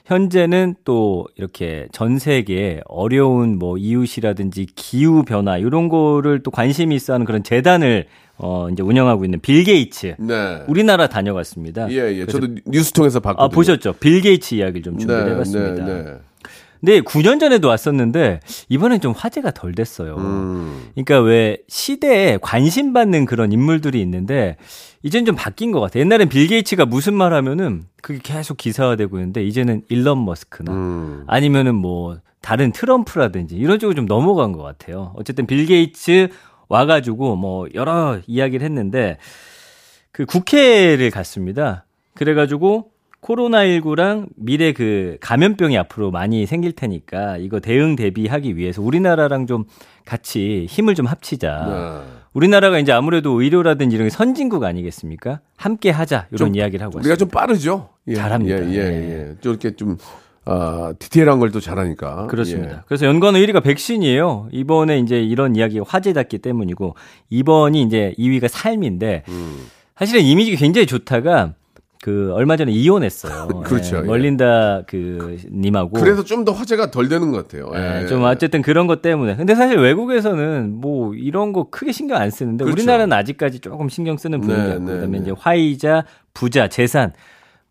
현재는 0.10 0.74
또 0.86 1.28
이렇게 1.36 1.88
전 1.92 2.18
세계 2.18 2.82
어려운 2.88 3.60
뭐 3.60 3.78
이웃이라든지 3.78 4.66
기후 4.76 5.22
변화 5.24 5.60
이런 5.60 5.88
거를 5.88 6.42
또 6.42 6.50
관심이 6.50 6.96
있어 6.96 7.14
하는 7.14 7.28
그런 7.28 7.44
재단을 7.44 8.08
어 8.38 8.70
이제 8.72 8.82
운영하고 8.82 9.24
있는 9.24 9.40
빌 9.40 9.64
게이츠. 9.64 10.16
네. 10.18 10.64
우리나라 10.68 11.08
다녀갔습니다. 11.08 11.92
예, 11.92 12.16
예. 12.16 12.26
저도 12.26 12.48
뉴스 12.66 12.92
통해서 12.92 13.20
봤거든요. 13.20 13.46
아 13.46 13.50
보셨죠? 13.50 13.94
빌 14.00 14.22
게이츠 14.22 14.56
이야기를 14.56 14.82
좀 14.82 14.98
네, 14.98 15.06
준비해 15.06 15.38
봤습니다. 15.38 15.86
네, 15.86 16.04
네. 16.04 16.14
네, 16.82 17.02
9년 17.02 17.40
전에도 17.40 17.68
왔었는데 17.68 18.40
이번엔 18.70 19.02
좀 19.02 19.14
화제가 19.16 19.52
덜 19.52 19.74
됐어요. 19.74 20.16
음. 20.18 20.90
그러니까 20.94 21.20
왜 21.20 21.58
시대에 21.68 22.38
관심 22.42 22.94
받는 22.94 23.26
그런 23.26 23.52
인물들이 23.52 24.02
있는데 24.02 24.58
이젠 25.04 25.26
좀 25.26 25.36
바뀐 25.36 25.72
것 25.72 25.80
같아요. 25.80 26.02
옛날엔 26.02 26.30
빌 26.30 26.48
게이츠가 26.48 26.86
무슨 26.86 27.14
말 27.14 27.34
하면은 27.34 27.84
그게 28.02 28.20
계속 28.22 28.58
기사화되고 28.58 29.18
있는데 29.18 29.44
이제는 29.44 29.84
일론 29.90 30.24
머스크나 30.26 30.72
음. 30.72 31.24
아니면은 31.28 31.76
뭐 31.76 32.18
다른 32.42 32.72
트럼프라든지 32.72 33.56
이런 33.56 33.80
쪽으로 33.80 33.96
좀 33.96 34.06
넘어간 34.06 34.54
것 34.54 34.64
같아요. 34.64 35.14
어쨌든 35.18 35.46
빌 35.46 35.66
게이츠 35.66 36.30
와가지고 36.70 37.36
뭐 37.36 37.68
여러 37.74 38.20
이야기를 38.26 38.66
했는데 38.66 39.18
그 40.12 40.26
국회를 40.26 41.12
갔습니다. 41.12 41.86
그래가지고 42.16 42.92
코로나19랑 43.22 44.28
미래 44.36 44.72
그 44.74 45.18
감염병이 45.22 45.78
앞으로 45.78 46.12
많이 46.12 46.46
생길 46.46 46.72
테니까 46.72 47.38
이거 47.38 47.60
대응 47.60 47.96
대비하기 47.96 48.56
위해서 48.58 48.82
우리나라랑 48.82 49.46
좀 49.48 49.66
같이 50.06 50.66
힘을 50.70 50.96
좀 50.96 51.06
합치자. 51.06 51.66
네. 52.06 52.20
우리나라가 52.34 52.80
이제 52.80 52.92
아무래도 52.92 53.42
의료라든지 53.42 53.96
이런 53.96 54.08
게 54.08 54.10
선진국 54.10 54.64
아니겠습니까? 54.64 55.42
함께 55.58 55.90
하자 55.90 56.28
이런 56.32 56.38
좀 56.38 56.56
이야기를 56.56 56.86
하고 56.86 56.98
우리가 57.00 57.12
왔습니다. 57.12 57.16
좀 57.18 57.30
빠르죠. 57.30 57.90
예, 58.08 58.16
잘합니다. 58.16 58.66
예, 58.70 58.74
예, 58.74 58.78
예. 59.32 59.36
좀 59.42 59.52
이렇게 59.54 59.76
좀 59.76 59.98
아, 60.46 60.94
디테일한 60.98 61.40
걸 61.40 61.52
또 61.52 61.60
잘하니까. 61.60 62.28
그렇습니다. 62.28 62.76
예. 62.78 62.80
그래서 62.88 63.06
연관 63.06 63.34
1위가 63.34 63.62
백신이에요. 63.64 64.50
이번에 64.52 65.00
이제 65.00 65.22
이런 65.22 65.56
이야기가 65.56 65.84
화제됐기 65.88 66.38
때문이고 66.40 66.96
이번이 67.30 67.82
이제 67.84 68.14
2위가 68.18 68.48
삶인데 68.48 69.24
음. 69.28 69.66
사실은 69.98 70.22
이미지가 70.24 70.58
굉장히 70.58 70.88
좋다가 70.88 71.54
그 72.02 72.32
얼마 72.34 72.56
전에 72.56 72.72
이혼했어요. 72.72 73.48
그렇죠. 73.66 73.98
예, 73.98 74.02
예. 74.02 74.04
멀린다 74.06 74.84
그 74.88 75.38
님하고 75.52 75.92
그래서 76.00 76.24
좀 76.24 76.40
더 76.46 76.54
화제가 76.54 76.90
덜 76.90 77.10
되는 77.10 77.32
것 77.32 77.48
같아요. 77.48 77.70
예, 77.76 78.04
예. 78.04 78.08
좀 78.08 78.24
어쨌든 78.24 78.62
그런 78.62 78.88
것 78.88 79.02
때문에. 79.02 79.36
근데 79.36 79.56
사실 79.56 79.78
외국에서는 79.78 80.74
뭐 80.80 81.14
이런 81.14 81.52
거 81.52 81.70
크게 81.70 81.92
신경 81.92 82.18
안 82.22 82.32
쓰는데 82.32 82.64
그렇죠. 82.64 82.82
우리나라는 82.82 83.12
아직까지 83.12 83.60
조금 83.60 83.90
신경 83.90 84.16
쓰는 84.16 84.40
분위기 84.40 84.62
네, 84.62 84.70
같고 84.70 84.86
네, 84.86 84.94
그다음에 84.94 85.18
네. 85.18 85.24
이제 85.24 85.34
화이자, 85.38 86.06
부자, 86.34 86.70
재산 86.70 87.12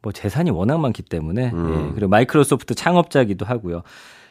뭐 0.02 0.12
재산이 0.12 0.50
워낙 0.50 0.78
많기 0.78 1.02
때문에 1.02 1.50
음. 1.54 1.88
예, 1.88 1.94
그리고 1.94 2.08
마이크로소프트 2.08 2.74
창업자기도 2.74 3.46
하고요. 3.46 3.82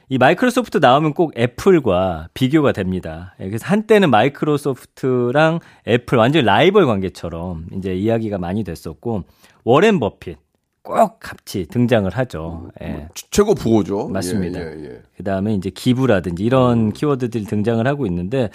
이 0.10 0.17
마이크로소프트 0.17 0.77
나오면 0.77 1.13
꼭 1.13 1.33
애플과 1.38 2.29
비교가 2.33 2.71
됩니다. 2.71 3.36
예, 3.41 3.47
그래서 3.47 3.65
한때는 3.65 4.10
마이크로소프트랑 4.10 5.60
애플 5.88 6.17
완전히 6.17 6.45
라이벌 6.45 6.86
관계처럼 6.86 7.65
이제 7.75 7.93
이야기가 7.93 8.38
많이 8.38 8.63
됐었고 8.63 9.23
워렌 9.67 9.99
버핏 9.99 10.38
꼭 10.82 11.19
같이 11.19 11.65
등장을 11.69 12.10
하죠. 12.10 12.69
예. 12.82 13.10
최- 13.13 13.27
최고 13.32 13.53
부호죠. 13.53 14.08
맞습니다. 14.08 14.62
예, 14.62 14.65
예, 14.80 14.84
예. 14.86 15.01
그 15.17 15.23
다음에 15.25 15.53
이제 15.56 15.69
기부라든지 15.69 16.41
이런 16.41 16.93
키워드들이 16.93 17.43
등장을 17.43 17.86
하고 17.86 18.06
있는데 18.06 18.49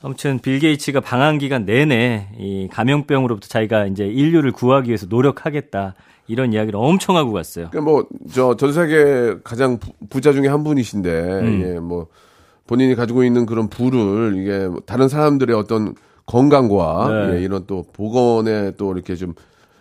아무튼 0.00 0.38
빌 0.38 0.58
게이츠가 0.58 1.00
방한 1.00 1.36
기간 1.36 1.66
내내 1.66 2.28
이 2.38 2.66
감염병으로부터 2.72 3.46
자기가 3.46 3.84
이제 3.88 4.06
인류를 4.06 4.52
구하기 4.52 4.88
위해서 4.88 5.04
노력하겠다 5.10 5.94
이런 6.28 6.54
이야기를 6.54 6.80
엄청 6.80 7.16
하고 7.18 7.32
갔어요. 7.32 7.68
그러니까 7.70 7.90
뭐저 8.24 8.56
전 8.56 8.72
세계 8.72 9.34
가장 9.44 9.78
부- 9.78 9.92
부자 10.08 10.32
중에 10.32 10.48
한 10.48 10.64
분이신데 10.64 11.10
음. 11.42 11.62
예, 11.66 11.78
뭐 11.78 12.06
본인이 12.66 12.94
가지고 12.94 13.22
있는 13.22 13.44
그런 13.44 13.68
부를 13.68 14.38
이게 14.38 14.66
뭐 14.66 14.80
다른 14.86 15.08
사람들의 15.08 15.54
어떤 15.54 15.94
건강과 16.24 17.26
네. 17.32 17.36
예, 17.36 17.42
이런 17.42 17.64
또 17.66 17.84
보건에 17.92 18.70
또 18.78 18.94
이렇게 18.94 19.14
좀 19.14 19.34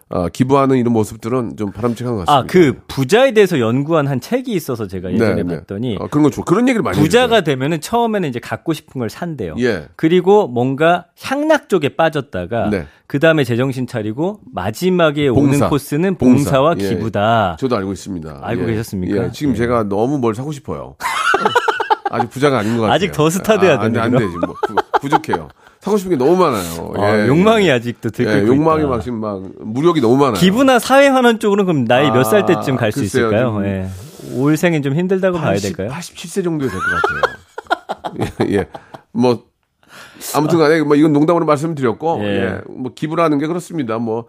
아, 0.10 0.30
기부하는 0.30 0.78
이런 0.78 0.94
모습들은 0.94 1.58
좀 1.58 1.72
바람직한 1.72 2.16
것 2.16 2.26
같습니다. 2.26 2.34
아, 2.34 2.44
그 2.48 2.80
부자에 2.88 3.34
대해서 3.34 3.60
연구한 3.60 4.08
한 4.08 4.22
책이 4.22 4.54
있어서 4.54 4.88
제가 4.88 5.12
예전에 5.12 5.44
봤더니 5.44 5.98
아, 6.00 6.08
그런 6.08 6.24
거 6.24 6.30
좋아. 6.30 6.46
그런 6.46 6.68
얘기를 6.70 6.82
많이 6.82 6.98
부자가. 6.98 7.42
되면은 7.42 7.82
처음에는 7.82 8.30
이제 8.30 8.40
갖고 8.40 8.72
싶은 8.72 9.00
걸 9.00 9.10
산대요. 9.10 9.56
예. 9.60 9.88
그리고 9.98 10.48
뭔가 10.48 11.08
향락 11.22 11.68
쪽에 11.68 11.90
빠졌다가 11.98 12.70
네. 12.70 12.88
그 13.06 13.20
다음에 13.20 13.44
제정신 13.44 13.86
차리고 13.86 14.40
마지막에 14.54 15.30
봉사. 15.30 15.66
오는 15.66 15.70
코스는 15.70 16.16
봉사. 16.16 16.52
봉사와 16.52 16.76
예. 16.80 16.90
기부다. 16.90 17.58
저도 17.60 17.76
알고 17.76 17.92
있습니다. 17.92 18.40
알고 18.42 18.66
계셨습니까? 18.66 19.26
예, 19.26 19.32
지금 19.32 19.54
예. 19.54 19.58
제가 19.58 19.84
너무 19.84 20.18
뭘 20.20 20.36
사고 20.36 20.52
싶어요. 20.54 20.96
아직 22.10 22.30
부자가 22.30 22.60
아닌 22.60 22.76
것 22.78 22.84
같아요. 22.84 22.96
아직 22.96 23.12
더 23.12 23.30
스타 23.30 23.60
돼야 23.60 23.76
아, 23.78 23.82
안, 23.82 23.92
돼, 23.92 24.00
안 24.00 24.12
되는구나. 24.12 24.48
되지. 24.48 24.74
뭐, 24.74 24.84
부- 25.00 25.10
부족해요. 25.10 25.50
사고 25.80 25.98
싶은 25.98 26.12
게 26.12 26.16
너무 26.18 26.36
많아요. 26.38 26.94
아, 26.98 27.18
예, 27.20 27.28
욕망이 27.28 27.68
예. 27.68 27.72
아직도 27.72 28.10
들고 28.10 28.32
예. 28.32 28.48
욕망이 28.48 28.84
막 28.86 29.02
지금 29.02 29.20
막 29.20 29.42
무력이 29.60 30.02
너무 30.02 30.18
많아요. 30.18 30.34
기부나 30.34 30.80
사회 30.80 31.08
환원 31.08 31.40
쪽으로는 31.40 31.66
그럼 31.72 31.86
나이 31.86 32.10
몇살 32.12 32.42
아, 32.44 32.46
때쯤 32.46 32.76
갈 32.76 32.92
수 32.92 33.04
있을까요? 33.04 33.54
좀 33.54 33.66
예. 33.66 33.88
올 34.36 34.58
생엔 34.58 34.82
좀 34.82 34.96
힘들다고 34.96 35.38
봐야 35.38 35.52
80, 35.54 35.78
될까요? 35.78 35.98
87세 35.98 36.44
정도 36.44 36.68
될것 36.68 36.84
같아요. 36.84 38.28
예, 38.50 38.56
예. 38.58 38.66
뭐 39.12 39.44
아무튼 40.36 40.58
간에 40.60 40.82
뭐 40.82 40.96
이건 40.96 41.14
농담으로 41.14 41.46
말씀드렸고 41.46 42.20
예. 42.24 42.26
예. 42.28 42.62
뭐 42.70 42.92
기부라는 42.94 43.38
게 43.38 43.48
그렇습니다. 43.48 43.98
뭐 44.00 44.26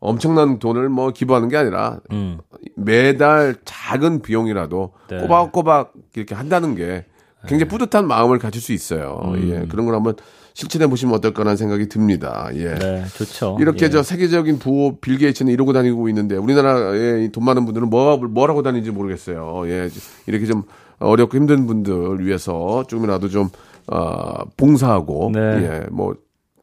엄청난 0.00 0.58
돈을 0.58 0.88
뭐 0.88 1.10
기부하는 1.10 1.48
게 1.48 1.56
아니라 1.56 1.98
음. 2.12 2.38
매달 2.76 3.56
작은 3.64 4.22
비용이라도 4.22 4.92
네. 5.10 5.18
꼬박꼬박 5.20 5.92
이렇게 6.14 6.34
한다는 6.34 6.74
게 6.74 7.04
굉장히 7.46 7.68
뿌듯한 7.68 8.06
마음을 8.06 8.38
가질 8.38 8.60
수 8.60 8.72
있어요. 8.72 9.20
예. 9.36 9.66
그런 9.68 9.86
걸 9.86 9.94
한번 9.94 10.16
실천해 10.54 10.88
보시면 10.88 11.14
어떨까라는 11.14 11.56
생각이 11.56 11.88
듭니다. 11.88 12.48
예. 12.54 12.66
음. 12.66 12.78
네, 12.78 13.04
좋죠. 13.16 13.58
이렇게 13.60 13.86
예. 13.86 13.90
저 13.90 14.02
세계적인 14.02 14.58
부호 14.58 14.98
빌 15.00 15.18
게이츠는 15.18 15.52
이러고 15.52 15.72
다니고 15.72 16.08
있는데 16.08 16.36
우리나라에 16.36 17.24
이돈 17.24 17.44
많은 17.44 17.64
분들은 17.64 17.88
뭐 17.90 18.16
뭐라고 18.16 18.62
다니는지 18.62 18.90
모르겠어요. 18.90 19.62
예, 19.68 19.88
이렇게 20.26 20.46
좀 20.46 20.64
어렵고 20.98 21.36
힘든 21.36 21.66
분들 21.66 22.26
위해서 22.26 22.82
조금이라도 22.88 23.28
좀 23.28 23.50
어, 23.86 24.44
봉사하고 24.56 25.30
네. 25.32 25.40
예, 25.40 25.86
뭐 25.90 26.14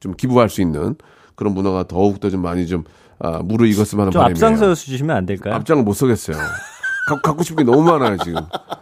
좀 0.01 0.13
기부할 0.13 0.49
수 0.49 0.61
있는 0.61 0.95
그런 1.35 1.53
문화가 1.55 1.87
더욱 1.87 2.19
더 2.19 2.29
좀 2.29 2.41
많이 2.41 2.67
좀 2.67 2.83
아, 3.17 3.39
무르익었으면 3.43 4.01
하는 4.01 4.11
좀 4.11 4.19
바람이에요. 4.19 4.33
앞장서 4.45 4.75
주시면 4.75 5.15
안 5.15 5.25
될까요? 5.25 5.55
앞장을 5.55 5.83
못 5.83 5.93
서겠어요. 5.93 6.35
가, 7.07 7.21
갖고 7.21 7.43
싶은 7.43 7.63
게 7.65 7.71
너무 7.71 7.83
많아요 7.83 8.17
지금. 8.17 8.41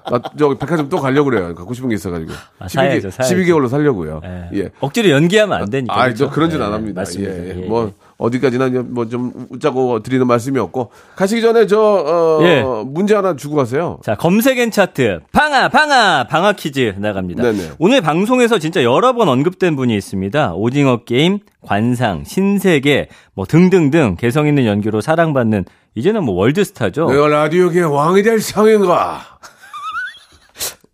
나 0.10 0.22
저기 0.38 0.58
백화점 0.58 0.90
또 0.90 0.98
가려고 0.98 1.30
그래요. 1.30 1.54
갖고 1.56 1.74
싶은 1.74 1.90
게 1.90 1.96
있어가지고. 1.96 2.32
아, 2.60 2.68
사야죠, 2.68 3.10
사야죠. 3.10 3.36
12개월로 3.36 3.70
살려고요. 3.70 4.22
예. 4.24 4.50
예. 4.54 4.70
억지로 4.80 5.10
연기하면 5.10 5.62
안 5.62 5.70
되니까. 5.70 5.94
아, 5.94 6.04
그렇죠? 6.06 6.26
저 6.26 6.32
그런 6.32 6.50
짓 6.50 6.60
예, 6.60 6.64
안 6.64 6.74
합니다. 6.74 7.02
맞습니다. 7.02 7.34
예, 7.34 7.56
예. 7.56 7.64
예, 7.64 7.68
뭐 7.68 7.88
예. 7.88 7.94
어디까지나 8.24 8.70
뭐 8.86 9.06
좀 9.06 9.32
웃자고 9.50 10.02
드리는 10.02 10.26
말씀이었고 10.26 10.90
가시기 11.16 11.42
전에 11.42 11.68
저 11.68 11.80
어, 11.80 12.40
예. 12.44 12.64
문제 12.86 13.14
하나 13.16 13.36
주고 13.36 13.56
가세요. 13.58 14.00
자, 14.04 14.16
검색엔 14.16 14.72
차트. 14.72 15.20
방아, 15.34 15.70
방아, 15.70 16.28
방아 16.30 16.54
퀴즈 16.54 16.96
나갑니다. 16.98 17.44
네네. 17.44 17.72
오늘 17.80 18.02
방송에서 18.02 18.60
진짜 18.60 18.82
여러 18.84 19.14
번 19.14 19.28
언급된 19.28 19.76
분이 19.76 19.96
있습니다. 19.96 20.54
오징어 20.56 21.04
게임, 21.04 21.40
관상, 21.62 22.24
신세계, 22.26 23.10
뭐 23.36 23.46
등등등 23.46 24.16
개성 24.18 24.48
있는 24.48 24.66
연기로 24.66 25.02
사랑받는 25.02 25.66
이제는 25.96 26.24
뭐 26.24 26.34
월드스타죠. 26.36 27.12
내가 27.12 27.28
라디오계 27.28 27.82
왕이 27.82 28.24
될 28.24 28.40
상인가? 28.40 29.22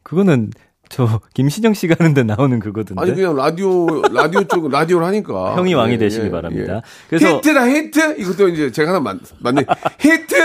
그거는 0.03 0.49
저 0.89 1.21
김신영 1.35 1.73
씨가 1.75 1.95
하는데 1.99 2.23
나오는 2.23 2.59
그거던데. 2.59 2.99
아니 3.01 3.13
그냥 3.13 3.35
라디오 3.35 3.87
라디오 4.11 4.43
쪽 4.45 4.69
라디오를 4.69 5.05
하니까 5.07 5.55
형이 5.57 5.73
왕이 5.75 5.93
예, 5.93 5.97
되시기 5.97 6.25
예, 6.25 6.29
바랍니다. 6.31 6.75
예. 6.77 6.81
그래서- 7.09 7.37
히트다 7.37 7.69
히트 7.69 8.15
이것도 8.19 8.47
이제 8.49 8.71
제가 8.71 8.89
하나 8.89 8.99
만 8.99 9.19
맞네 9.39 9.65
히트 9.99 10.35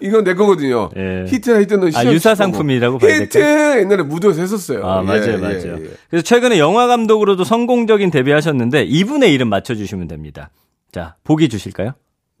이건 0.00 0.24
내 0.24 0.34
거거든요. 0.34 0.88
예. 0.96 1.26
히트다 1.28 1.60
히트는 1.60 1.90
아, 1.94 2.04
유사. 2.06 2.34
상품이라고 2.34 2.98
봐야 2.98 3.14
히트 3.20 3.38
옛날에 3.80 4.02
무도에서 4.02 4.40
했었어요. 4.40 4.84
아, 4.86 5.02
예, 5.02 5.06
맞아요, 5.06 5.32
예, 5.32 5.36
맞아요. 5.36 5.76
예. 5.84 5.90
그래서 6.10 6.22
최근에 6.24 6.58
영화 6.58 6.86
감독으로도 6.86 7.44
성공적인 7.44 8.10
데뷔하셨는데 8.10 8.84
이분의 8.84 9.32
이름 9.32 9.48
맞춰 9.48 9.74
주시면 9.74 10.08
됩니다. 10.08 10.50
자, 10.92 11.16
보기 11.24 11.48
주실까요? 11.48 11.92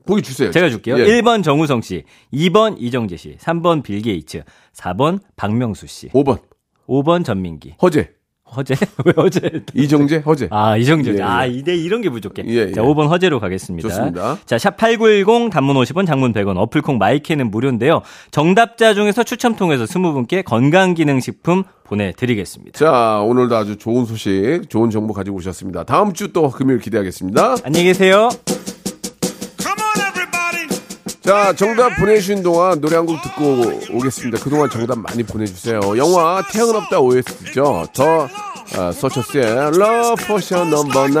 보기 0.06 0.22
주세요. 0.22 0.50
제가 0.50 0.68
줄게요. 0.68 0.98
예. 0.98 1.04
1번 1.06 1.44
정우성 1.44 1.80
씨, 1.82 2.04
2번 2.34 2.74
이정재 2.78 3.16
씨, 3.16 3.36
3번 3.38 3.82
빌 3.84 4.02
게이츠, 4.02 4.42
4번 4.74 5.20
박명수 5.36 5.86
씨, 5.86 6.08
5번 6.08 6.40
5번 6.88 7.24
전민기. 7.24 7.74
허재 7.80 8.10
허재? 8.54 8.74
왜 9.06 9.12
허재? 9.16 9.62
이정재 9.72 10.18
허재. 10.26 10.48
아, 10.50 10.76
이정재. 10.76 11.12
예, 11.12 11.16
예. 11.16 11.22
아, 11.22 11.46
이대 11.46 11.74
이런 11.74 12.02
게 12.02 12.10
부족해. 12.10 12.42
예, 12.46 12.68
예. 12.68 12.72
자, 12.72 12.82
5번 12.82 13.08
허재로 13.08 13.40
가겠습니다. 13.40 13.88
좋습니다. 13.88 14.36
자, 14.44 14.58
샵 14.58 14.76
8910 14.76 15.50
단문 15.50 15.74
50원, 15.76 16.06
장문 16.06 16.34
100원, 16.34 16.58
어플 16.58 16.82
콩 16.82 16.98
my 16.98 17.13
K는 17.13 17.50
무료인데요. 17.50 18.02
정답자 18.30 18.92
중에서 18.92 19.22
추첨 19.24 19.56
통해서 19.56 19.84
20분께 19.84 20.44
건강기능식품 20.44 21.64
보내드리겠습니다. 21.84 22.78
자 22.78 23.20
오늘도 23.20 23.56
아주 23.56 23.76
좋은 23.78 24.04
소식, 24.04 24.62
좋은 24.68 24.90
정보 24.90 25.14
가지고 25.14 25.38
오셨습니다. 25.38 25.84
다음 25.84 26.12
주 26.12 26.32
또 26.32 26.50
금요일 26.50 26.78
기대하겠습니다. 26.80 27.56
안녕히 27.64 27.86
계세요. 27.86 28.28
자, 31.22 31.52
정답 31.54 31.96
보내주신 31.96 32.42
동안 32.42 32.80
노래 32.80 32.96
한 32.96 33.06
곡 33.06 33.22
듣고 33.22 33.96
오겠습니다. 33.96 34.42
그동안 34.42 34.68
정답 34.70 34.98
많이 34.98 35.22
보내주세요. 35.22 35.80
영화 35.96 36.42
태양은 36.50 36.74
없다 36.76 37.00
OST죠. 37.00 37.86
더 37.94 38.28
아, 38.76 38.90
서처스의 38.92 39.44
Love 39.44 40.26
Potion 40.26 40.72
Number 40.72 41.10
9. 41.12 41.20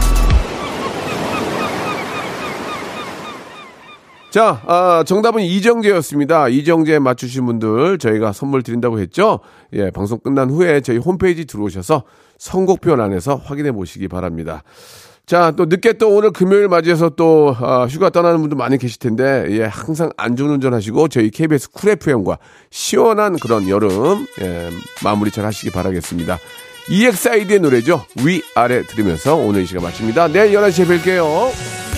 자, 4.31 4.61
아, 4.65 5.03
정답은 5.05 5.41
이정재였습니다. 5.41 6.47
이정재 6.47 6.99
맞추신 6.99 7.45
분들 7.45 7.97
저희가 7.97 8.31
선물 8.31 8.63
드린다고 8.63 8.99
했죠? 8.99 9.41
예, 9.73 9.91
방송 9.91 10.19
끝난 10.19 10.49
후에 10.49 10.79
저희 10.79 10.97
홈페이지 10.97 11.43
들어오셔서 11.43 12.03
선곡표 12.37 12.93
안에서 12.93 13.35
확인해 13.35 13.73
보시기 13.73 14.07
바랍니다. 14.07 14.63
자, 15.25 15.51
또 15.57 15.65
늦게 15.65 15.93
또 15.93 16.15
오늘 16.15 16.31
금요일 16.31 16.69
맞이해서 16.69 17.09
또 17.09 17.53
아, 17.59 17.85
휴가 17.89 18.09
떠나는 18.09 18.39
분들 18.39 18.57
많이 18.57 18.77
계실 18.77 18.99
텐데, 18.99 19.47
예, 19.49 19.63
항상 19.63 20.11
안전운전 20.15 20.73
하시고 20.73 21.09
저희 21.09 21.29
KBS 21.29 21.71
쿨 21.71 21.89
FM과 21.89 22.37
시원한 22.69 23.35
그런 23.35 23.67
여름, 23.67 24.25
예, 24.41 24.69
마무리 25.03 25.29
잘 25.29 25.43
하시기 25.43 25.71
바라겠습니다. 25.71 26.39
EXID의 26.89 27.59
노래죠. 27.59 28.05
위, 28.25 28.41
아래 28.55 28.81
들으면서 28.83 29.35
오늘 29.35 29.63
이 29.63 29.65
시간 29.65 29.83
마칩니다. 29.83 30.29
내일 30.29 30.53
11시에 30.57 30.87
뵐게요. 30.87 31.90